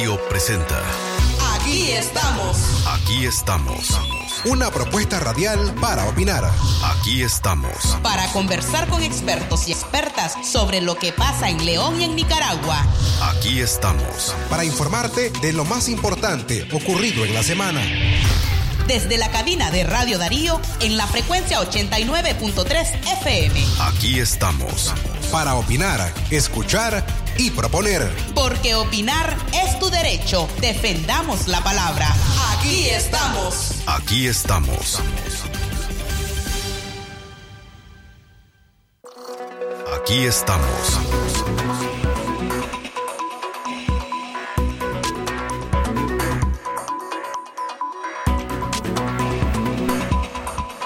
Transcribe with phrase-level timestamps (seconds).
[0.00, 0.80] Darío presenta.
[1.54, 2.56] Aquí estamos.
[2.86, 4.00] Aquí estamos.
[4.46, 6.50] Una propuesta radial para opinar.
[6.82, 7.98] Aquí estamos.
[8.02, 12.82] Para conversar con expertos y expertas sobre lo que pasa en León y en Nicaragua.
[13.24, 14.34] Aquí estamos.
[14.48, 17.82] Para informarte de lo más importante ocurrido en la semana.
[18.86, 23.66] Desde la cabina de Radio Darío en la frecuencia 89.3 FM.
[23.80, 24.94] Aquí estamos.
[25.30, 27.04] Para opinar, escuchar
[27.40, 28.06] y proponer.
[28.34, 30.46] Porque opinar es tu derecho.
[30.60, 32.06] Defendamos la palabra.
[32.52, 33.82] Aquí estamos.
[33.86, 35.00] Aquí estamos.
[39.96, 41.00] Aquí estamos.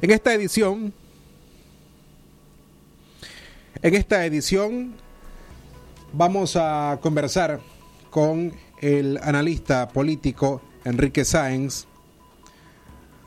[0.01, 0.95] En esta edición,
[3.83, 4.95] en esta edición
[6.13, 7.59] vamos a conversar
[8.11, 11.89] con el analista político Enrique Sáenz.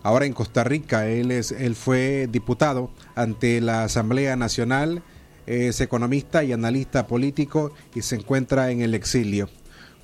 [0.06, 5.02] Ahora en Costa Rica, él, es, él fue diputado ante la Asamblea Nacional,
[5.48, 9.50] es economista y analista político y se encuentra en el exilio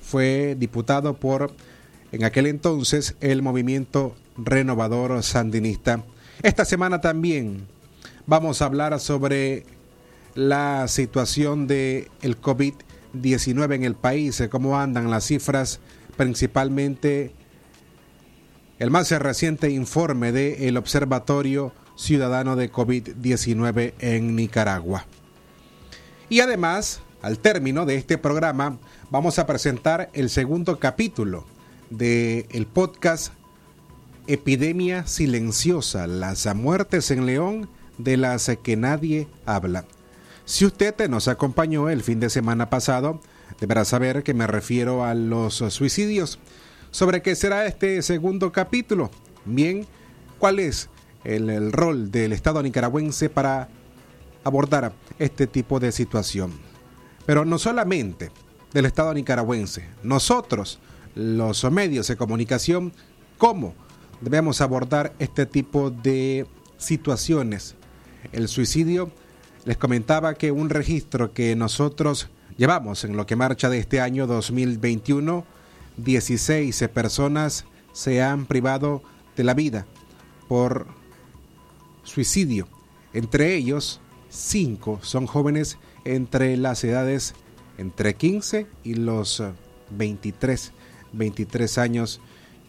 [0.02, 1.52] fue diputado por,
[2.10, 6.04] en aquel entonces, el movimiento renovador sandinista.
[6.42, 7.66] Esta semana también
[8.26, 9.64] vamos a hablar sobre
[10.34, 15.80] la situación de el COVID-19 en el país, cómo andan las cifras,
[16.16, 17.32] principalmente
[18.82, 25.06] el más reciente informe del Observatorio Ciudadano de COVID-19 en Nicaragua.
[26.28, 28.78] Y además, al término de este programa,
[29.08, 31.44] vamos a presentar el segundo capítulo
[31.90, 33.32] del el podcast
[34.26, 39.84] Epidemia Silenciosa, las muertes en León de las que nadie habla.
[40.44, 43.20] Si usted nos acompañó el fin de semana pasado,
[43.60, 46.40] deberá saber que me refiero a los suicidios.
[46.92, 49.10] ¿Sobre qué será este segundo capítulo?
[49.46, 49.86] Bien,
[50.38, 50.90] ¿cuál es
[51.24, 53.70] el, rol del Estado nicaragüense para
[54.44, 56.52] abordar este tipo de situación?
[57.24, 58.30] Pero no solamente
[58.74, 60.80] del Estado nicaragüense, nosotros,
[61.14, 62.92] los medios de comunicación,
[63.38, 63.72] ¿cómo
[64.20, 67.74] debemos abordar este tipo de situaciones?
[68.32, 69.10] El suicidio,
[69.64, 72.28] les comentaba que un registro que nosotros
[72.58, 75.46] llevamos en lo que marcha de este año 2021,
[75.96, 79.02] 16 personas se han privado
[79.36, 79.86] de la vida
[80.48, 80.86] por
[82.02, 82.68] suicidio.
[83.12, 87.34] Entre ellos, 5 son jóvenes entre las edades
[87.78, 89.42] entre 15 y los
[89.90, 90.72] 23, eh,
[91.12, 92.20] 23 años,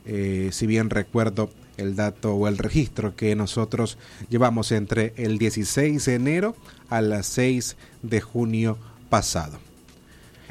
[0.06, 3.98] eh, si bien recuerdo el dato o el registro que nosotros
[4.30, 6.56] llevamos entre el 16 de enero
[6.90, 8.78] a las 6 de junio
[9.10, 9.58] pasado.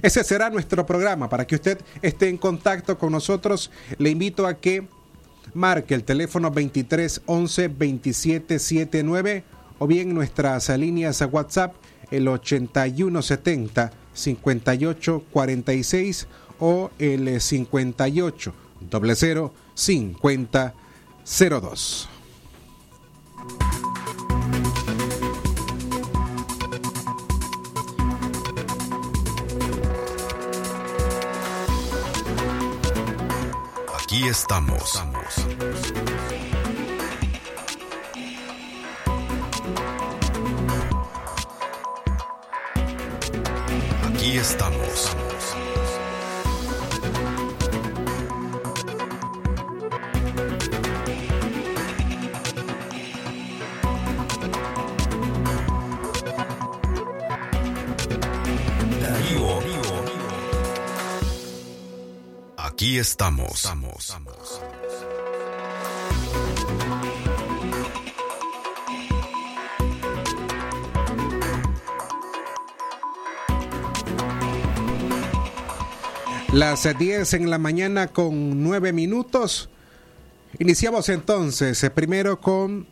[0.02, 1.28] Ese será nuestro programa.
[1.28, 4.88] Para que usted esté en contacto con nosotros, le invito a que
[5.54, 9.44] marque el teléfono 23 11 27 79
[9.78, 11.76] o bien nuestras líneas a WhatsApp
[12.10, 16.26] el 8170 5846
[16.58, 18.54] o el 58
[18.90, 22.08] 00 5002.
[34.22, 35.02] Aquí estamos.
[44.36, 45.21] estamos.
[62.82, 63.70] Aquí estamos.
[76.52, 79.68] Las 10 en la mañana con 9 minutos.
[80.58, 82.88] Iniciamos entonces eh, primero con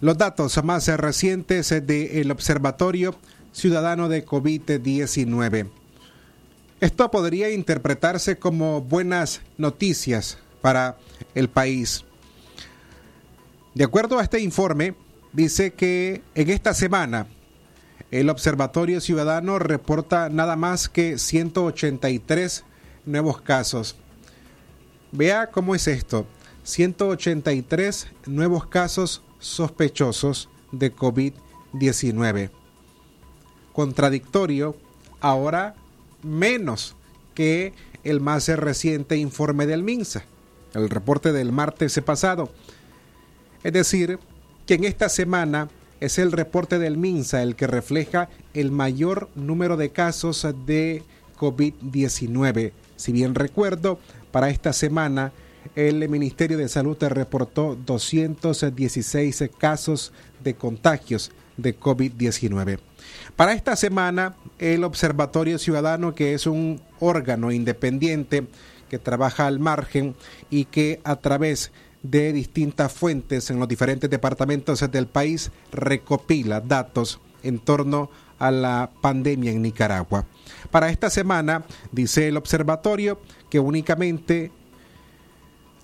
[0.00, 3.16] los datos más recientes del Observatorio
[3.50, 5.83] Ciudadano de COVID-19.
[6.80, 10.98] Esto podría interpretarse como buenas noticias para
[11.34, 12.04] el país.
[13.74, 14.94] De acuerdo a este informe,
[15.32, 17.26] dice que en esta semana
[18.10, 22.64] el Observatorio Ciudadano reporta nada más que 183
[23.06, 23.96] nuevos casos.
[25.12, 26.26] Vea cómo es esto.
[26.64, 32.50] 183 nuevos casos sospechosos de COVID-19.
[33.72, 34.76] Contradictorio,
[35.20, 35.74] ahora
[36.24, 36.96] menos
[37.34, 37.72] que
[38.02, 40.24] el más reciente informe del MINSA,
[40.74, 42.50] el reporte del martes pasado.
[43.62, 44.18] Es decir,
[44.66, 45.68] que en esta semana
[46.00, 51.02] es el reporte del MINSA el que refleja el mayor número de casos de
[51.38, 52.72] COVID-19.
[52.96, 53.98] Si bien recuerdo,
[54.30, 55.32] para esta semana
[55.74, 60.12] el Ministerio de Salud reportó 216 casos
[60.42, 62.78] de contagios de COVID-19.
[63.36, 68.46] Para esta semana, el Observatorio Ciudadano, que es un órgano independiente
[68.88, 70.14] que trabaja al margen
[70.50, 71.72] y que a través
[72.02, 78.90] de distintas fuentes en los diferentes departamentos del país recopila datos en torno a la
[79.00, 80.26] pandemia en Nicaragua.
[80.70, 84.52] Para esta semana, dice el observatorio, que únicamente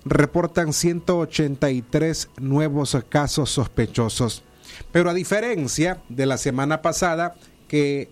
[0.05, 4.43] reportan 183 nuevos casos sospechosos.
[4.91, 7.35] Pero a diferencia de la semana pasada,
[7.67, 8.09] que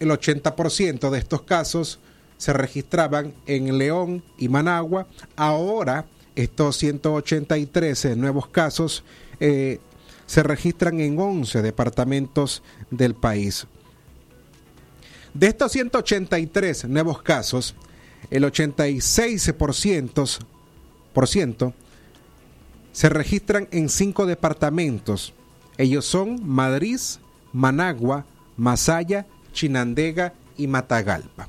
[0.00, 1.98] el 80% de estos casos
[2.36, 9.04] se registraban en León y Managua, ahora estos 183 nuevos casos
[9.40, 9.80] eh,
[10.26, 13.66] se registran en 11 departamentos del país.
[15.32, 17.74] De estos 183 nuevos casos,
[18.30, 20.38] el 86%
[21.12, 21.74] por ciento,
[22.92, 25.34] se registran en cinco departamentos.
[25.78, 26.98] Ellos son Madrid,
[27.52, 28.24] Managua,
[28.56, 31.48] Masaya, Chinandega y Matagalpa.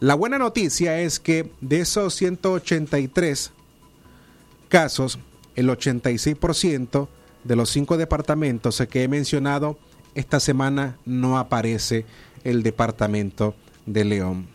[0.00, 3.50] La buena noticia es que de esos 183
[4.68, 5.18] casos,
[5.56, 7.08] el 86%
[7.42, 9.78] de los cinco departamentos que he mencionado,
[10.14, 12.06] esta semana no aparece
[12.44, 13.54] el departamento
[13.86, 14.46] de León.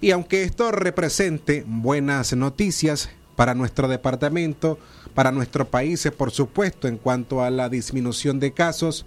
[0.00, 3.08] Y aunque esto represente buenas noticias
[3.38, 4.80] para nuestro departamento,
[5.14, 9.06] para nuestro país, por supuesto, en cuanto a la disminución de casos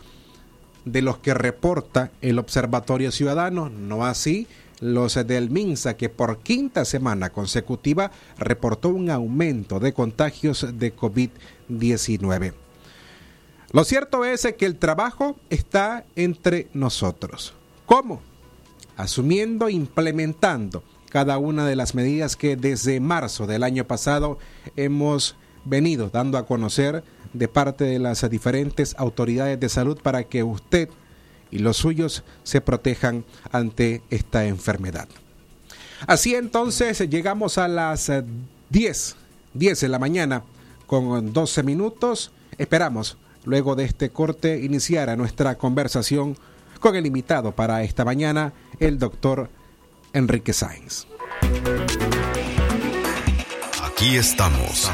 [0.86, 4.48] de los que reporta el Observatorio Ciudadano, no así
[4.80, 12.54] los del MINSA, que por quinta semana consecutiva reportó un aumento de contagios de COVID-19.
[13.74, 17.54] Lo cierto es que el trabajo está entre nosotros.
[17.86, 18.22] ¿Cómo?
[18.96, 24.40] Asumiendo, implementando cada una de las medidas que desde marzo del año pasado
[24.78, 27.04] hemos venido dando a conocer
[27.34, 30.90] de parte de las diferentes autoridades de salud para que usted
[31.52, 35.08] y los suyos se protejan ante esta enfermedad.
[36.08, 38.10] Así entonces llegamos a las
[38.70, 39.16] 10,
[39.54, 40.44] 10 de la mañana
[40.88, 42.32] con 12 minutos.
[42.58, 46.38] Esperamos luego de este corte iniciar a nuestra conversación
[46.80, 49.50] con el invitado para esta mañana, el doctor
[50.14, 51.08] Enrique Sáenz.
[53.84, 54.92] Aquí estamos.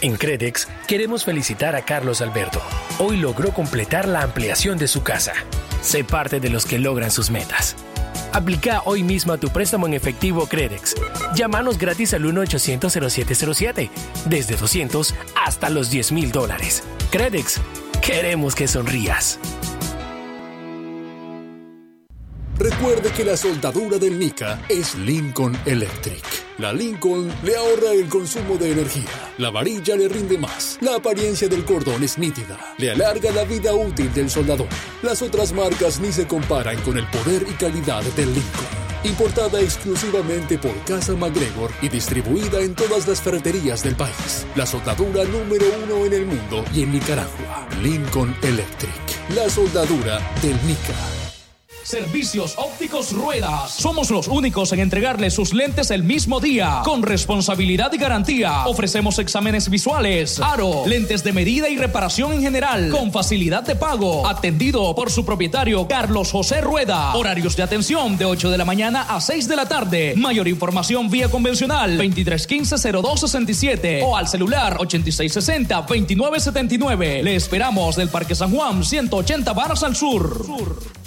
[0.00, 2.60] En Credex queremos felicitar a Carlos Alberto.
[2.98, 5.32] Hoy logró completar la ampliación de su casa.
[5.82, 7.76] Sé parte de los que logran sus metas.
[8.32, 10.94] Aplica hoy mismo a tu préstamo en efectivo Credex.
[11.34, 13.90] Llámanos gratis al 1-800-0707,
[14.26, 16.82] desde 200 hasta los 10 mil dólares.
[17.10, 17.60] Credex,
[18.02, 19.38] queremos que sonrías.
[22.58, 26.24] Recuerde que la soldadura del Nica es Lincoln Electric.
[26.58, 31.46] La Lincoln le ahorra el consumo de energía, la varilla le rinde más, la apariencia
[31.46, 34.66] del cordón es nítida, le alarga la vida útil del soldador.
[35.02, 38.66] Las otras marcas ni se comparan con el poder y calidad del Lincoln.
[39.04, 44.44] Importada exclusivamente por Casa MacGregor y distribuida en todas las ferreterías del país.
[44.56, 47.68] La soldadura número uno en el mundo y en Nicaragua.
[47.80, 49.30] Lincoln Electric.
[49.36, 51.17] La soldadura del Nica.
[51.88, 53.70] Servicios ópticos ruedas.
[53.70, 58.66] Somos los únicos en entregarle sus lentes el mismo día, con responsabilidad y garantía.
[58.66, 64.26] Ofrecemos exámenes visuales, aro, lentes de medida y reparación en general, con facilidad de pago.
[64.26, 67.14] Atendido por su propietario Carlos José Rueda.
[67.14, 70.12] Horarios de atención de 8 de la mañana a 6 de la tarde.
[70.14, 77.22] Mayor información vía convencional 2315-0267 o al celular 8660-2979.
[77.22, 80.97] Le esperamos del Parque San Juan, 180 barras al sur.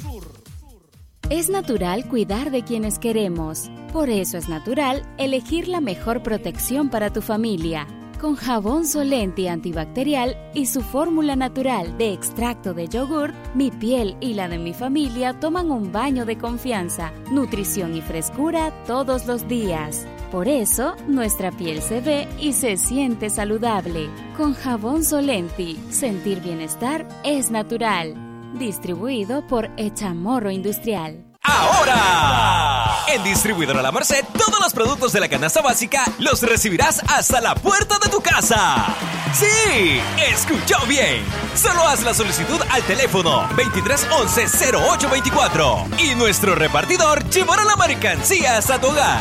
[1.31, 3.71] Es natural cuidar de quienes queremos.
[3.93, 7.88] Por eso es natural elegir la mejor protección para tu familia.
[8.19, 14.33] Con jabón Solenti antibacterial y su fórmula natural de extracto de yogur, mi piel y
[14.33, 20.05] la de mi familia toman un baño de confianza, nutrición y frescura todos los días.
[20.33, 24.09] Por eso, nuestra piel se ve y se siente saludable.
[24.35, 28.30] Con jabón Solenti, sentir bienestar es natural.
[28.60, 31.30] Distribuido por Echamorro Industrial.
[31.43, 37.41] Ahora, en Distribuidora La Merced, todos los productos de la canasta básica los recibirás hasta
[37.41, 38.95] la puerta de tu casa.
[39.33, 40.00] Sí,
[40.31, 41.24] escuchó bien.
[41.55, 48.89] Solo haz la solicitud al teléfono 2311-0824 y nuestro repartidor llevará la mercancía hasta tu
[48.89, 49.19] hogar.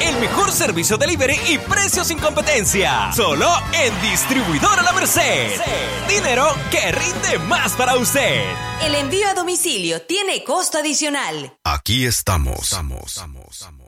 [0.00, 3.10] El mejor servicio delivery y precios sin competencia.
[3.12, 5.60] Solo en Distribuidora La Merced.
[6.08, 8.44] Dinero que rinde más para usted.
[8.84, 11.56] El envío a domicilio tiene costo adicional.
[11.64, 12.72] Aquí estamos.
[12.72, 13.18] Aquí estamos.
[13.18, 13.84] Darío.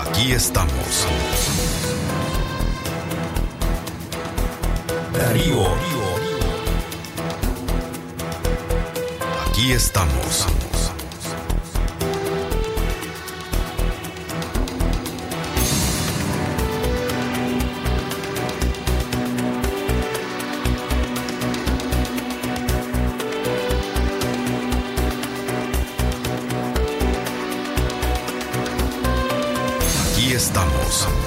[0.00, 1.29] Aquí estamos.
[9.46, 10.46] Aquí estamos.
[30.06, 31.19] Aquí estamos.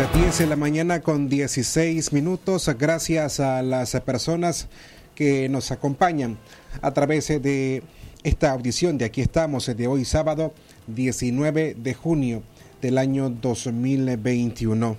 [0.00, 4.68] Las 10 de la mañana con 16 minutos, gracias a las personas
[5.14, 6.38] que nos acompañan
[6.82, 7.82] a través de
[8.22, 10.52] esta audición de Aquí estamos de hoy sábado
[10.86, 12.42] 19 de junio
[12.80, 14.96] del año 2021.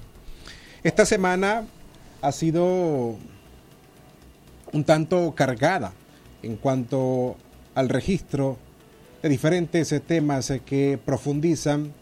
[0.83, 1.65] Esta semana
[2.21, 3.15] ha sido
[4.73, 5.93] un tanto cargada
[6.43, 7.35] en cuanto
[7.75, 8.57] al registro
[9.21, 11.93] de diferentes temas que profundizan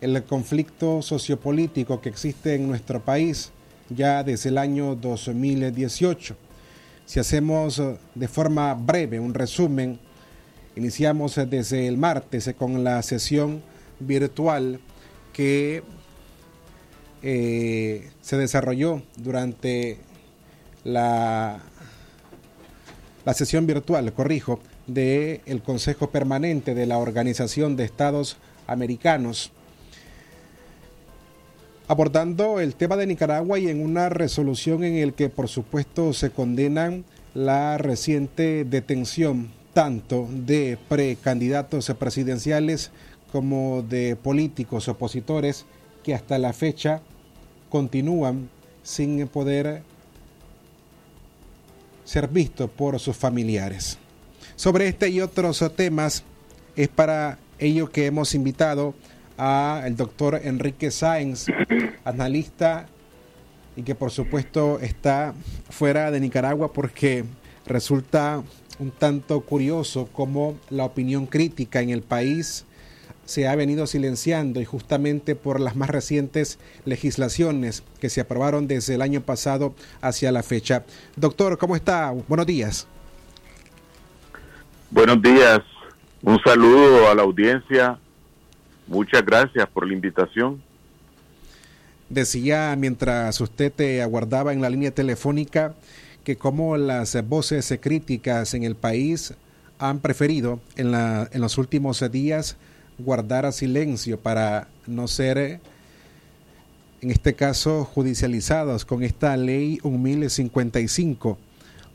[0.00, 3.50] el conflicto sociopolítico que existe en nuestro país
[3.90, 6.47] ya desde el año 2018.
[7.08, 7.82] Si hacemos
[8.14, 9.98] de forma breve un resumen,
[10.76, 13.62] iniciamos desde el martes con la sesión
[13.98, 14.78] virtual
[15.32, 15.82] que
[17.22, 19.96] eh, se desarrolló durante
[20.84, 21.60] la,
[23.24, 28.36] la sesión virtual, corrijo, del el Consejo Permanente de la Organización de Estados
[28.66, 29.50] Americanos
[31.88, 36.30] abordando el tema de Nicaragua y en una resolución en el que por supuesto se
[36.30, 37.04] condenan
[37.34, 42.90] la reciente detención tanto de precandidatos presidenciales
[43.32, 45.64] como de políticos opositores
[46.04, 47.00] que hasta la fecha
[47.70, 48.50] continúan
[48.82, 49.82] sin poder
[52.04, 53.98] ser vistos por sus familiares.
[54.56, 56.22] Sobre este y otros temas
[56.76, 58.94] es para ello que hemos invitado
[59.38, 61.46] al doctor Enrique Sáenz,
[62.04, 62.86] analista
[63.76, 65.34] y que por supuesto está
[65.70, 67.24] fuera de Nicaragua porque
[67.64, 68.42] resulta
[68.80, 72.64] un tanto curioso cómo la opinión crítica en el país
[73.24, 78.94] se ha venido silenciando y justamente por las más recientes legislaciones que se aprobaron desde
[78.94, 80.84] el año pasado hacia la fecha.
[81.14, 82.10] Doctor, ¿cómo está?
[82.26, 82.88] Buenos días.
[84.90, 85.60] Buenos días.
[86.22, 87.98] Un saludo a la audiencia
[88.88, 90.62] Muchas gracias por la invitación.
[92.08, 95.74] Decía mientras usted te aguardaba en la línea telefónica
[96.24, 99.34] que como las voces críticas en el país
[99.78, 102.56] han preferido en, la, en los últimos días
[102.98, 105.60] guardar silencio para no ser,
[107.00, 111.38] en este caso, judicializados con esta ley 1055,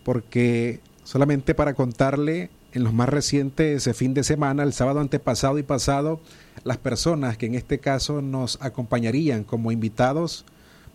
[0.03, 5.63] porque solamente para contarle, en los más recientes fin de semana, el sábado antepasado y
[5.63, 6.19] pasado,
[6.63, 10.43] las personas que en este caso nos acompañarían como invitados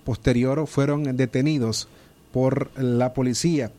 [0.04, 1.88] posterior fueron detenidos
[2.32, 3.70] por la policía.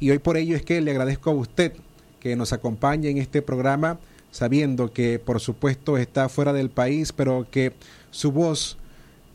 [0.00, 1.74] Y hoy por ello es que le agradezco a usted
[2.20, 3.98] que nos acompañe en este programa,
[4.30, 7.72] sabiendo que por supuesto está fuera del país, pero que
[8.10, 8.78] su voz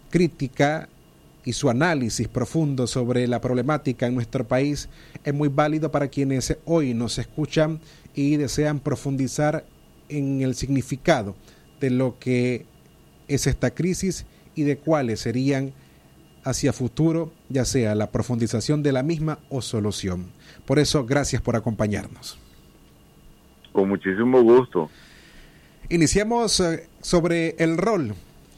[0.09, 0.89] crítica
[1.43, 4.89] y su análisis profundo sobre la problemática en nuestro país
[5.23, 7.79] es muy válido para quienes hoy nos escuchan
[8.17, 9.63] y desean profundizar
[10.09, 11.35] en el significado
[11.79, 12.65] de lo que
[13.27, 15.71] es esta crisis y de cuáles serían
[16.43, 20.31] hacia futuro, ya sea la profundización de la misma o solución.
[20.65, 22.39] Por eso, gracias por acompañarnos.
[23.71, 24.89] Con muchísimo gusto.
[25.89, 28.15] Iniciamos eh, sobre el rol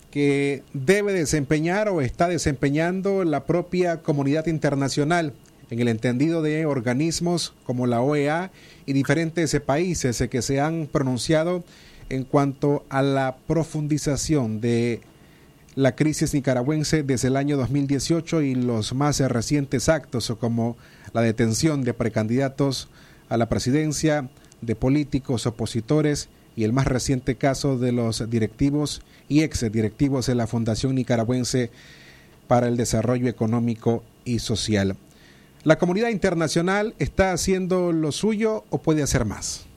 [0.10, 5.34] que debe desempeñar o está desempeñando la propia comunidad internacional
[5.70, 8.52] en el entendido de organismos como la OEA
[8.86, 11.64] y diferentes países que se han pronunciado
[12.10, 15.02] en cuanto a la profundización de
[15.76, 20.76] la crisis nicaragüense desde el año 2018 y los más recientes actos como
[21.14, 22.90] la detención de precandidatos
[23.30, 24.30] a la presidencia,
[24.62, 30.36] de políticos opositores y el más reciente caso de los directivos y ex directivos de
[30.36, 31.72] la Fundación Nicaragüense
[32.48, 34.98] para el Desarrollo Económico y Social.
[35.63, 39.68] ¿La comunidad internacional está haciendo lo suyo o puede hacer más?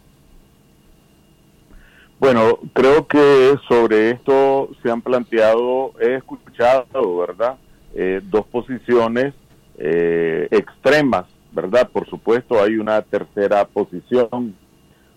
[2.21, 7.57] Bueno, creo que sobre esto se han planteado, he escuchado, ¿verdad?
[7.95, 9.35] Eh, dos posiciones
[9.77, 11.91] eh, extremas, ¿verdad?
[11.91, 14.55] Por supuesto, hay una tercera posición.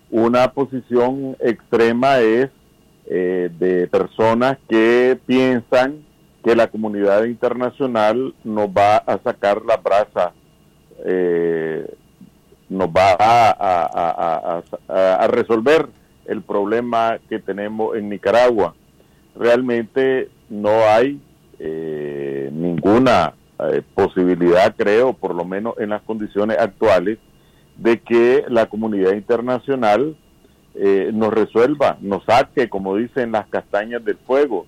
[0.10, 2.50] Una posición extrema es
[3.06, 6.04] eh, de personas que piensan
[6.44, 10.34] que la comunidad internacional nos va a sacar la brasa,
[12.70, 13.16] nos va
[13.60, 15.88] a, resolver
[16.26, 18.76] el problema que tenemos en Nicaragua.
[19.36, 21.20] Realmente no hay
[21.60, 27.20] eh, ninguna eh, posibilidad, creo, por lo menos en las condiciones actuales,
[27.78, 30.16] de que la comunidad internacional
[30.76, 34.66] eh, nos resuelva, nos saque, como dicen, las castañas del fuego.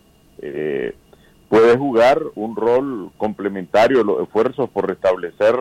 [1.50, 5.56] puede jugar un rol complementario los esfuerzos por restablecer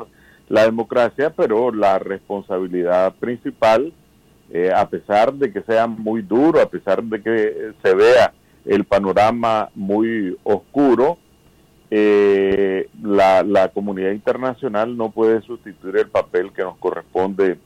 [0.48, 3.92] la democracia, pero la responsabilidad principal
[4.50, 8.32] eh, a pesar de que sea muy duro, a pesar de que se vea
[8.64, 11.18] el panorama muy oscuro,
[11.90, 17.59] eh, la, la, comunidad internacional no puede sustituir el papel que nos corresponde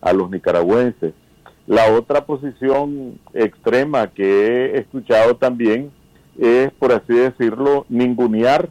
[0.00, 1.14] a los nicaragüenses.
[1.66, 5.90] La otra posición extrema que he escuchado también
[6.38, 8.68] es, por así decirlo, ningunear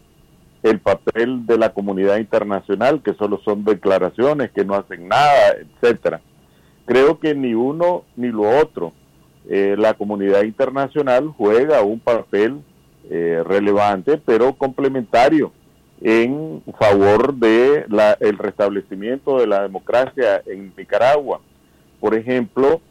[0.64, 6.22] el papel de la comunidad internacional, que solo son declaraciones, que no hacen nada, etcétera.
[6.86, 8.94] Creo que ni uno ni lo otro.
[9.50, 12.62] Eh, la comunidad internacional juega un papel
[13.10, 15.52] eh, relevante, pero complementario
[16.02, 17.86] en favor de
[18.20, 21.42] el restablecimiento de la democracia en Nicaragua.
[22.00, 22.82] Por ejemplo,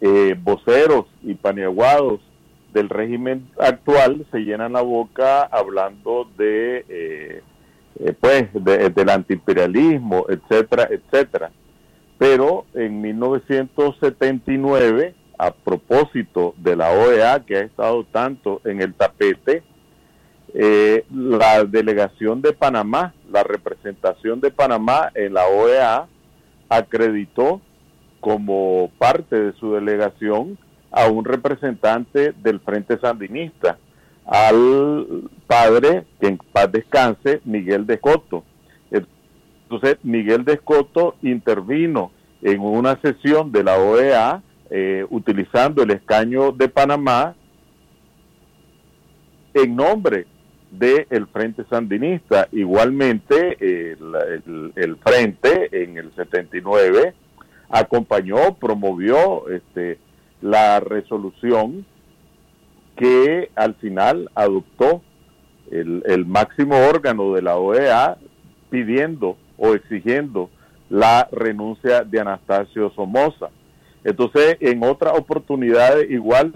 [0.00, 2.20] eh, voceros y paneaguados
[2.72, 7.42] del régimen actual se llenan la boca hablando de
[8.20, 11.50] pues del antiimperialismo, etcétera, etcétera.
[12.22, 19.64] Pero en 1979, a propósito de la OEA, que ha estado tanto en el tapete,
[20.54, 26.06] eh, la delegación de Panamá, la representación de Panamá en la OEA,
[26.68, 27.60] acreditó
[28.20, 30.56] como parte de su delegación
[30.92, 33.78] a un representante del Frente Sandinista,
[34.26, 37.98] al padre, que en paz descanse, Miguel de.
[38.90, 46.68] Entonces, Miguel Descoto intervino en una sesión de la OEA eh, utilizando el escaño de
[46.68, 47.34] Panamá
[49.54, 50.26] en nombre
[50.70, 52.48] del Frente Sandinista.
[52.52, 57.14] Igualmente, el, Frente en el 79
[57.70, 59.98] acompañó, promovió este,
[60.42, 61.86] la resolución
[62.96, 65.02] que al final adoptó
[65.70, 68.18] el, el máximo órgano de la OEA
[68.68, 70.50] pidiendo o exigiendo
[70.90, 73.48] la renuncia de Anastasio Somoza.
[74.04, 76.52] Entonces, en otra oportunidad igual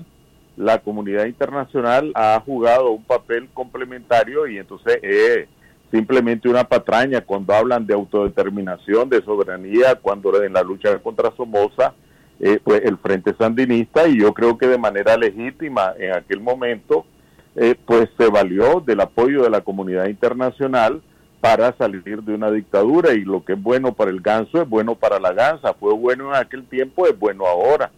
[0.57, 5.46] la comunidad internacional ha jugado un papel complementario y entonces es
[5.90, 11.94] simplemente una patraña cuando hablan de autodeterminación, de soberanía, cuando en la lucha contra Somoza,
[12.38, 17.07] eh, pues el Frente Sandinista, y yo creo que de manera legítima en aquel momento,
[17.55, 21.01] eh, pues se valió del apoyo de la comunidad internacional
[21.40, 24.96] para salir de una dictadura y lo que es bueno para el ganso es bueno
[24.96, 27.90] para la gansa, fue bueno en aquel tiempo, es bueno ahora.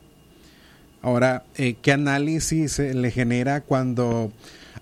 [1.03, 4.31] Ahora, eh, ¿qué análisis le genera cuando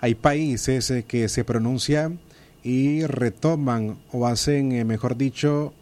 [0.00, 2.18] hay países que se pronuncian
[2.62, 5.72] y retoman o hacen, mejor dicho,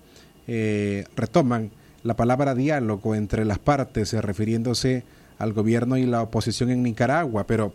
[0.47, 1.71] retoman
[2.05, 5.03] la palabra diálogo entre las partes, refiriéndose
[5.39, 7.73] al gobierno y la oposición en Nicaragua, pero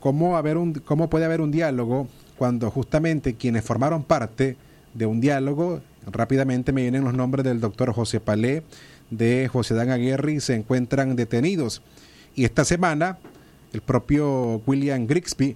[0.00, 4.56] ¿cómo, haber un, ¿cómo puede haber un diálogo cuando justamente quienes formaron parte
[4.94, 8.62] de un diálogo, rápidamente me vienen los nombres del doctor José Palé,
[9.10, 11.82] de José Dan Aguirre, se encuentran detenidos?
[12.34, 13.18] Y esta semana
[13.72, 15.54] el propio William Grigsby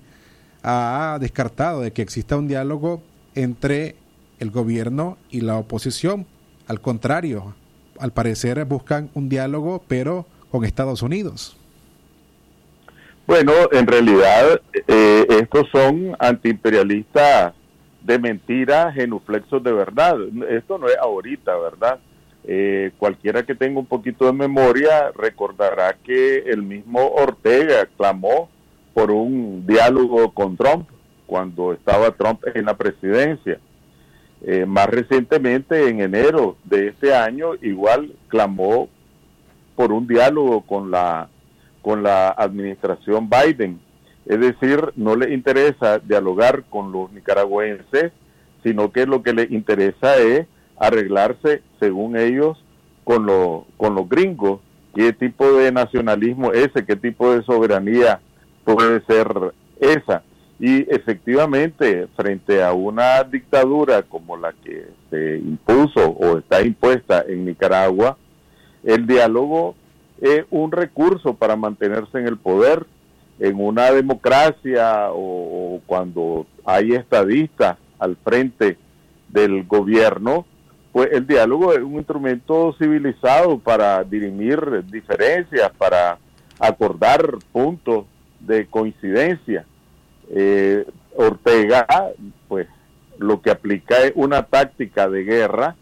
[0.63, 3.03] ha descartado de que exista un diálogo
[3.35, 3.97] entre
[4.41, 6.27] el gobierno y la oposición.
[6.67, 7.55] Al contrario,
[8.01, 11.57] al parecer buscan un diálogo, pero con Estados Unidos.
[13.27, 17.55] Bueno, en realidad eh, estos son antiimperialistas
[18.03, 20.17] de mentira, genuflexos de verdad.
[20.49, 22.01] Esto no es ahorita, ¿verdad?
[22.45, 28.49] Eh, cualquiera que tenga un poquito de memoria recordará que el mismo Ortega clamó
[28.95, 30.89] por un diálogo con Trump
[31.27, 33.61] cuando estaba Trump en la presidencia.
[34.43, 38.89] Eh, más recientemente, en enero de este año, igual clamó
[39.77, 41.29] por un diálogo con la,
[41.83, 43.81] con la administración Biden.
[44.27, 48.13] Es decir, no le interesa dialogar con los nicaragüenses,
[48.63, 50.47] sino que lo que le interesa es
[50.79, 52.63] arreglarse, según ellos,
[53.05, 54.61] con, lo, con los gringos.
[54.95, 56.85] ¿Qué tipo de nacionalismo ese?
[56.85, 58.21] ¿Qué tipo de soberanía
[58.65, 59.29] puede ser
[59.79, 60.23] esa?
[60.61, 67.47] Y efectivamente, frente a una dictadura como la que se impuso o está impuesta en
[67.47, 68.19] Nicaragua,
[68.85, 69.75] el diálogo
[70.21, 72.87] es un recurso para mantenerse en el poder.
[73.39, 78.77] En una democracia o, cuando hay estadistas al frente
[79.31, 80.45] del gobierno,
[80.93, 86.19] pues el diálogo es un instrumento civilizado para dirimir diferencias, para
[86.59, 88.05] acordar puntos
[88.41, 89.65] de coincidencia
[90.31, 91.87] eh, Ortega,
[92.49, 92.69] pues
[93.19, 95.77] lo que aplica es una táctica de guerra.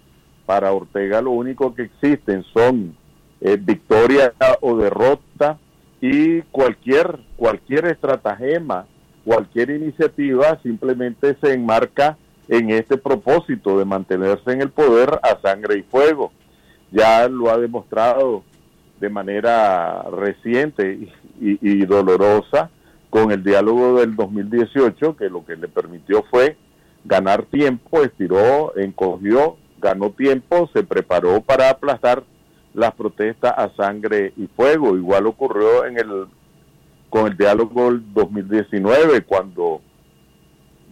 [0.46, 2.96] Para Ortega lo único que existen son
[3.40, 5.58] eh, victoria o derrota
[6.00, 8.86] y cualquier, cualquier estratagema,
[9.24, 12.16] cualquier iniciativa simplemente se enmarca
[12.48, 16.32] en este propósito de mantenerse en el poder a sangre y fuego.
[16.90, 18.42] Ya lo ha demostrado
[18.98, 22.70] de manera reciente y dolorosa
[23.10, 26.56] con el diálogo del 2018, que lo que le permitió fue
[27.04, 32.24] ganar tiempo, estiró, encogió, ganó tiempo, se preparó para aplastar
[32.74, 34.96] las protestas a sangre y fuego.
[34.96, 36.26] Igual ocurrió en el
[37.10, 39.80] con el diálogo del 2019 cuando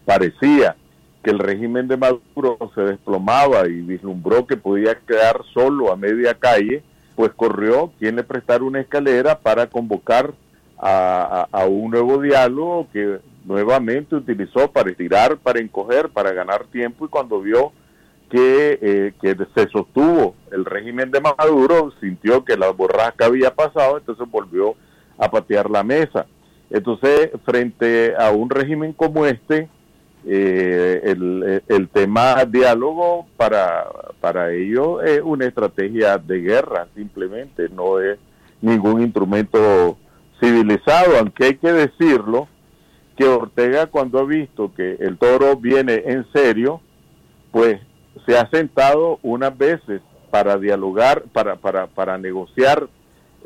[0.06, 0.76] parecía
[1.22, 6.34] que el régimen de Maduro se desplomaba y vislumbró que podía quedar solo a media
[6.34, 6.82] calle,
[7.16, 8.24] pues corrió quien le
[8.62, 10.32] una escalera para convocar
[10.78, 17.08] a, un nuevo diálogo que nuevamente utilizó para estirar, para encoger, para ganar tiempo y
[17.08, 17.72] cuando vio
[18.30, 23.98] que, eh, que se sostuvo el régimen de Maduro, sintió que la borrasca había pasado,
[23.98, 24.74] entonces volvió
[25.16, 26.26] a patear la mesa.
[26.68, 29.68] Entonces, frente a un régimen como este,
[30.28, 33.86] eh, el, el, tema diálogo para,
[34.20, 38.18] para ellos es una estrategia de guerra, simplemente, no es
[38.60, 39.96] ningún instrumento
[40.40, 42.48] civilizado, aunque hay que decirlo,
[43.16, 46.80] que Ortega cuando ha visto que el toro viene en serio,
[47.50, 47.80] pues
[48.26, 52.88] se ha sentado unas veces para dialogar, para, para, para negociar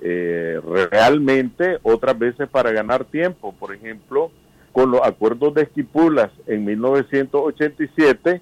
[0.02, 3.54] eh, realmente, otras veces para ganar tiempo.
[3.58, 4.32] Por ejemplo,
[4.72, 8.40] con los acuerdos de Esquipulas en 1987,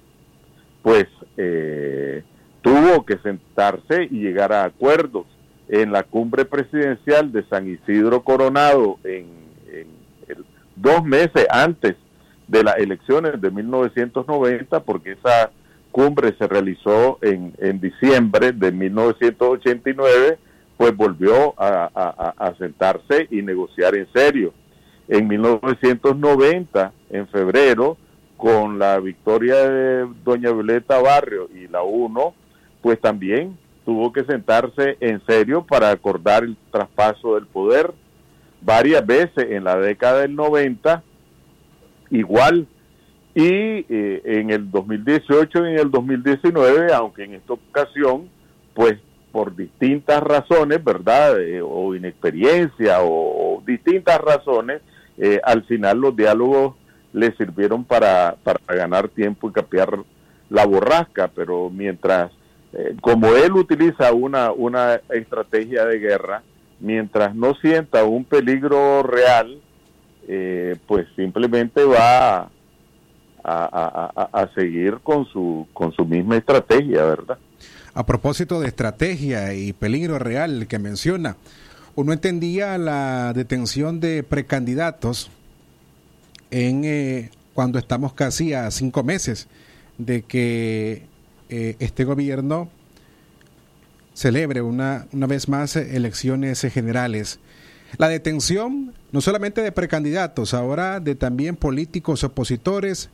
[0.81, 1.05] pues
[1.37, 2.23] eh,
[2.61, 5.25] tuvo que sentarse y llegar a acuerdos
[5.69, 9.39] en la cumbre presidencial de San Isidro Coronado en,
[10.75, 11.95] dos meses antes
[12.47, 15.51] de las elecciones de 1990, porque esa
[15.91, 20.39] cumbre se realizó en, en diciembre de 1989,
[20.77, 24.53] pues volvió a, a, sentarse y negociar en serio.
[25.09, 27.97] En 1990, en febrero,
[28.37, 32.33] con la victoria de doña Violeta Barrio y la UNO,
[32.81, 33.57] pues también
[33.89, 37.91] tuvo que sentarse en serio para acordar el traspaso del poder.
[38.61, 41.01] varias veces en la década del 90,
[42.11, 42.67] igual,
[43.33, 48.29] y eh, en el 2018 y en el 2019, aunque en esta ocasión,
[48.75, 48.99] pues
[49.31, 51.41] por distintas razones, ¿verdad?
[51.41, 54.83] Eh, o inexperiencia o, distintas razones,
[55.17, 56.75] eh, al final los diálogos
[57.11, 59.97] le sirvieron para, para ganar tiempo y capear
[60.51, 62.31] la borrasca, pero mientras,
[63.01, 66.43] como él utiliza una, una estrategia de guerra,
[66.79, 69.59] mientras no sienta un peligro real,
[70.27, 72.49] eh, pues simplemente va
[73.43, 77.37] a, a, seguir con su, con su misma estrategia, ¿verdad?
[77.93, 81.37] A propósito de estrategia y peligro real que menciona,
[81.95, 85.31] uno entendía la detención de precandidatos
[86.51, 89.47] en eh, cuando estamos casi a cinco meses
[89.97, 91.03] de que
[91.49, 92.69] eh, este gobierno
[94.13, 97.39] celebre una, una vez más elecciones generales.
[97.97, 103.09] La detención no solamente de precandidatos, ahora de también políticos opositores,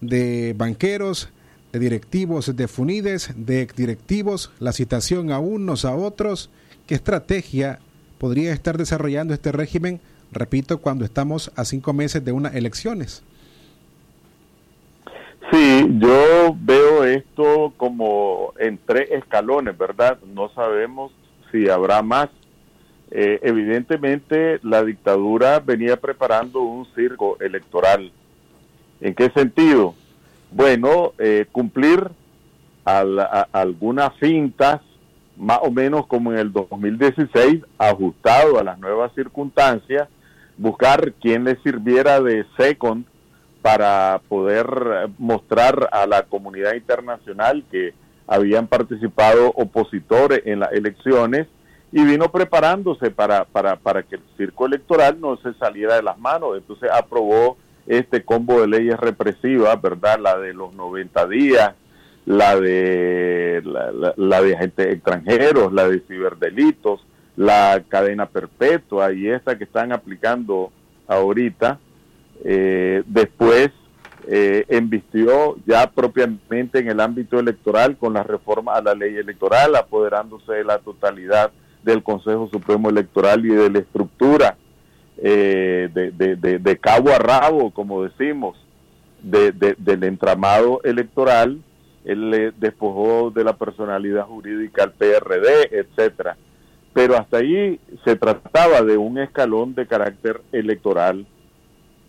[0.00, 1.28] de banqueros,
[1.72, 6.50] de directivos de FUNIDES, de exdirectivos, la citación a unos a otros.
[6.86, 7.80] ¿Qué estrategia
[8.18, 10.00] podría estar desarrollando este régimen,
[10.32, 13.22] repito, cuando estamos a cinco meses de unas elecciones?
[15.52, 20.18] Sí, yo veo esto como en tres escalones, ¿verdad?
[20.34, 21.12] No sabemos
[21.52, 22.28] si habrá más.
[23.12, 28.10] Eh, evidentemente, la dictadura venía preparando un circo electoral.
[29.00, 29.94] ¿En qué sentido?
[30.50, 32.10] Bueno, eh, cumplir
[32.84, 34.80] algunas fintas,
[35.36, 40.08] más o menos como en el 2016, ajustado a las nuevas circunstancias,
[40.56, 43.04] buscar quien le sirviera de second
[43.62, 47.94] para poder mostrar a la comunidad internacional que
[48.26, 51.46] habían participado opositores en las elecciones
[51.92, 56.18] y vino preparándose para, para, para que el circo electoral no se saliera de las
[56.18, 56.56] manos.
[56.56, 60.18] Entonces aprobó este combo de leyes represivas, ¿verdad?
[60.18, 61.74] La de los 90 días,
[62.24, 63.62] la de
[64.16, 67.00] la, de agentes extranjeros, la de ciberdelitos,
[67.36, 70.72] la cadena perpetua y esta que están aplicando
[71.06, 71.78] ahorita
[72.44, 73.70] eh, después
[74.28, 79.76] eh, embistió ya propiamente en el ámbito electoral con la reforma a la ley electoral,
[79.76, 81.52] apoderándose de la totalidad
[81.84, 84.56] del Consejo Supremo Electoral y de la estructura
[85.18, 88.56] eh, de, cabo a rabo, como decimos,
[89.22, 91.60] del entramado electoral.
[92.04, 96.36] Él le despojó de la personalidad jurídica al PRD, etcétera.
[96.92, 101.26] Pero hasta ahí se trataba de un escalón de carácter electoral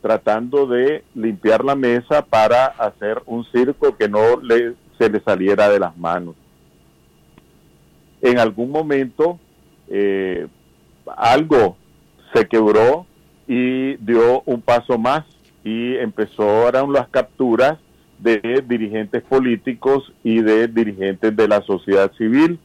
[0.02, 5.70] tratando de limpiar la mesa para hacer un circo que no le, se le saliera
[5.70, 6.36] de las manos.
[8.22, 9.40] En algún momento
[9.90, 10.48] eh,
[11.16, 11.78] algo
[12.34, 13.06] se quebró
[13.48, 15.24] y dio un paso más
[15.64, 17.78] y empezaron las capturas
[18.20, 22.60] de dirigentes políticos y de dirigentes de la sociedad civil.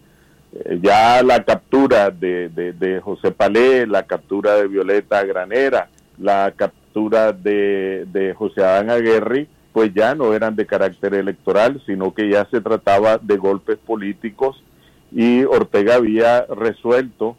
[0.54, 6.52] Eh, ya la captura de, de, de José Palé, la captura de Violeta Granera, la
[6.56, 12.46] captura de, José Adán Aguirre, pues ya no eran de carácter electoral, sino que ya
[12.50, 14.62] se trataba de golpes políticos
[15.10, 17.36] y Ortega había resuelto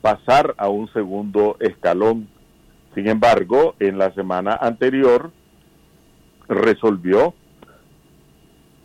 [0.00, 2.28] pasar a un segundo escalón.
[2.94, 5.32] Sin embargo, en la semana anterior
[6.48, 7.34] resolvió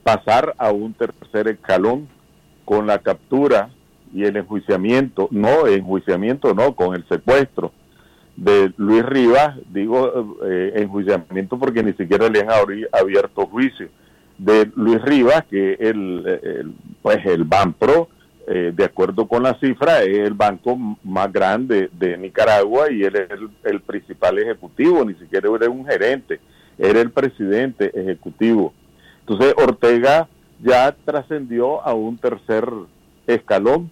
[0.03, 2.07] pasar a un tercer escalón
[2.65, 3.69] con la captura
[4.11, 7.71] y el enjuiciamiento, no enjuiciamiento, no, con el secuestro
[8.39, 12.49] de Luis Rivas, digo eh, enjuiciamiento porque ni siquiera le han
[12.91, 13.89] abierto juicio,
[14.38, 18.08] de Luis Rivas, que el, el pues el Banpro,
[18.47, 23.15] eh, de acuerdo con la cifra, es el banco más grande de Nicaragua y él
[23.15, 23.30] es
[23.63, 26.39] el, principal ejecutivo, ni siquiera era un gerente,
[26.78, 28.73] era el presidente ejecutivo.
[29.19, 30.28] Entonces Ortega
[30.63, 32.67] ya trascendió a un tercer
[33.28, 33.91] escalón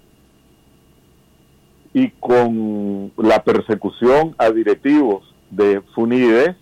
[1.97, 6.55] y con la persecución a directivos de FUNIDES,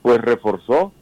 [0.00, 0.92] pues reforzó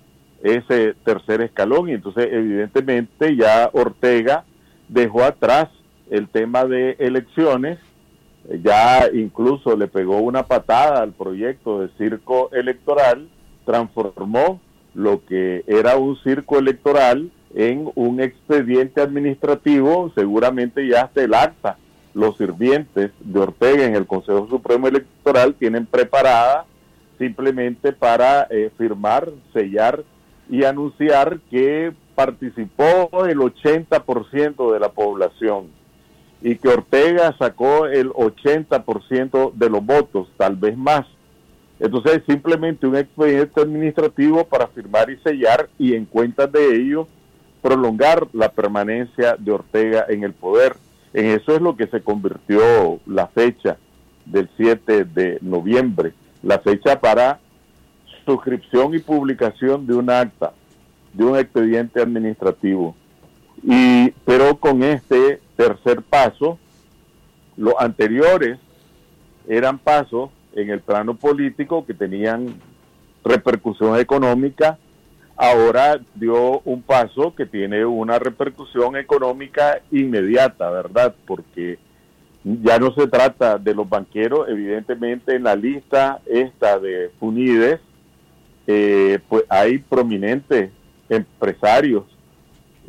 [0.43, 4.45] ese tercer escalón y entonces evidentemente ya Ortega
[4.89, 5.69] dejó atrás
[6.11, 7.79] el tema de elecciones,
[8.61, 13.29] ya incluso le pegó una patada al proyecto de circo electoral,
[13.65, 14.61] transformó
[14.95, 21.79] lo que era un circo electoral en un expediente administrativo, seguramente ya hasta el acta
[22.15, 26.65] los sirvientes de Ortega en el Consejo Supremo Electoral tienen preparada
[27.19, 30.03] simplemente para eh, firmar, sellar
[30.49, 35.69] y anunciar que participó el 80% de la población.
[36.43, 41.07] y que Ortega sacó el 80% de los votos, tal vez más.
[41.79, 47.07] Entonces, simplemente un expediente administrativo para firmar y sellar y en cuenta de ello
[47.61, 50.77] prolongar la permanencia de Ortega en el poder.
[51.13, 53.79] En eso es lo que se convirtió la fecha
[54.27, 57.41] del 7 de noviembre, la fecha para
[58.25, 60.53] suscripción y publicación de un acta,
[61.13, 62.95] de un expediente administrativo.
[63.63, 66.59] Y, pero con este tercer paso,
[67.57, 68.59] los anteriores
[69.49, 72.55] eran pasos en el plano político que tenían
[73.25, 74.79] repercusión económica,
[75.41, 81.15] ahora dio un paso que tiene una repercusión económica inmediata, ¿verdad?
[81.27, 81.79] Porque
[82.45, 87.81] ya no se trata de los banqueros, evidentemente en la lista esta de Funides,
[88.67, 90.73] eh, pues hay prominentes
[91.09, 92.05] empresarios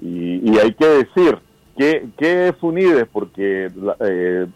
[0.02, 1.38] y, hay que decir
[1.78, 4.48] que, que es Funides porque eh,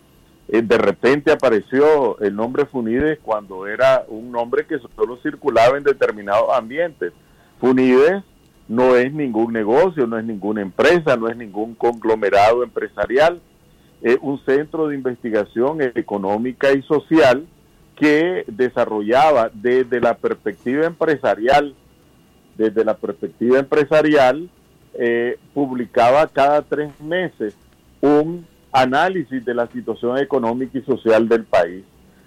[0.47, 6.49] de repente apareció el nombre Funides cuando era un nombre que solo circulaba en determinados
[6.53, 7.13] ambientes.
[7.59, 8.23] Funides
[8.67, 13.39] no es ningún negocio, no es ninguna empresa, no es ningún conglomerado empresarial,
[14.01, 17.45] es un centro de investigación económica y social
[17.95, 21.73] que desarrollaba desde la perspectiva empresarial,
[22.57, 24.49] desde la perspectiva empresarial,
[24.93, 27.55] eh, publicaba cada tres meses
[28.01, 31.83] un análisis de la situación económica y social del país.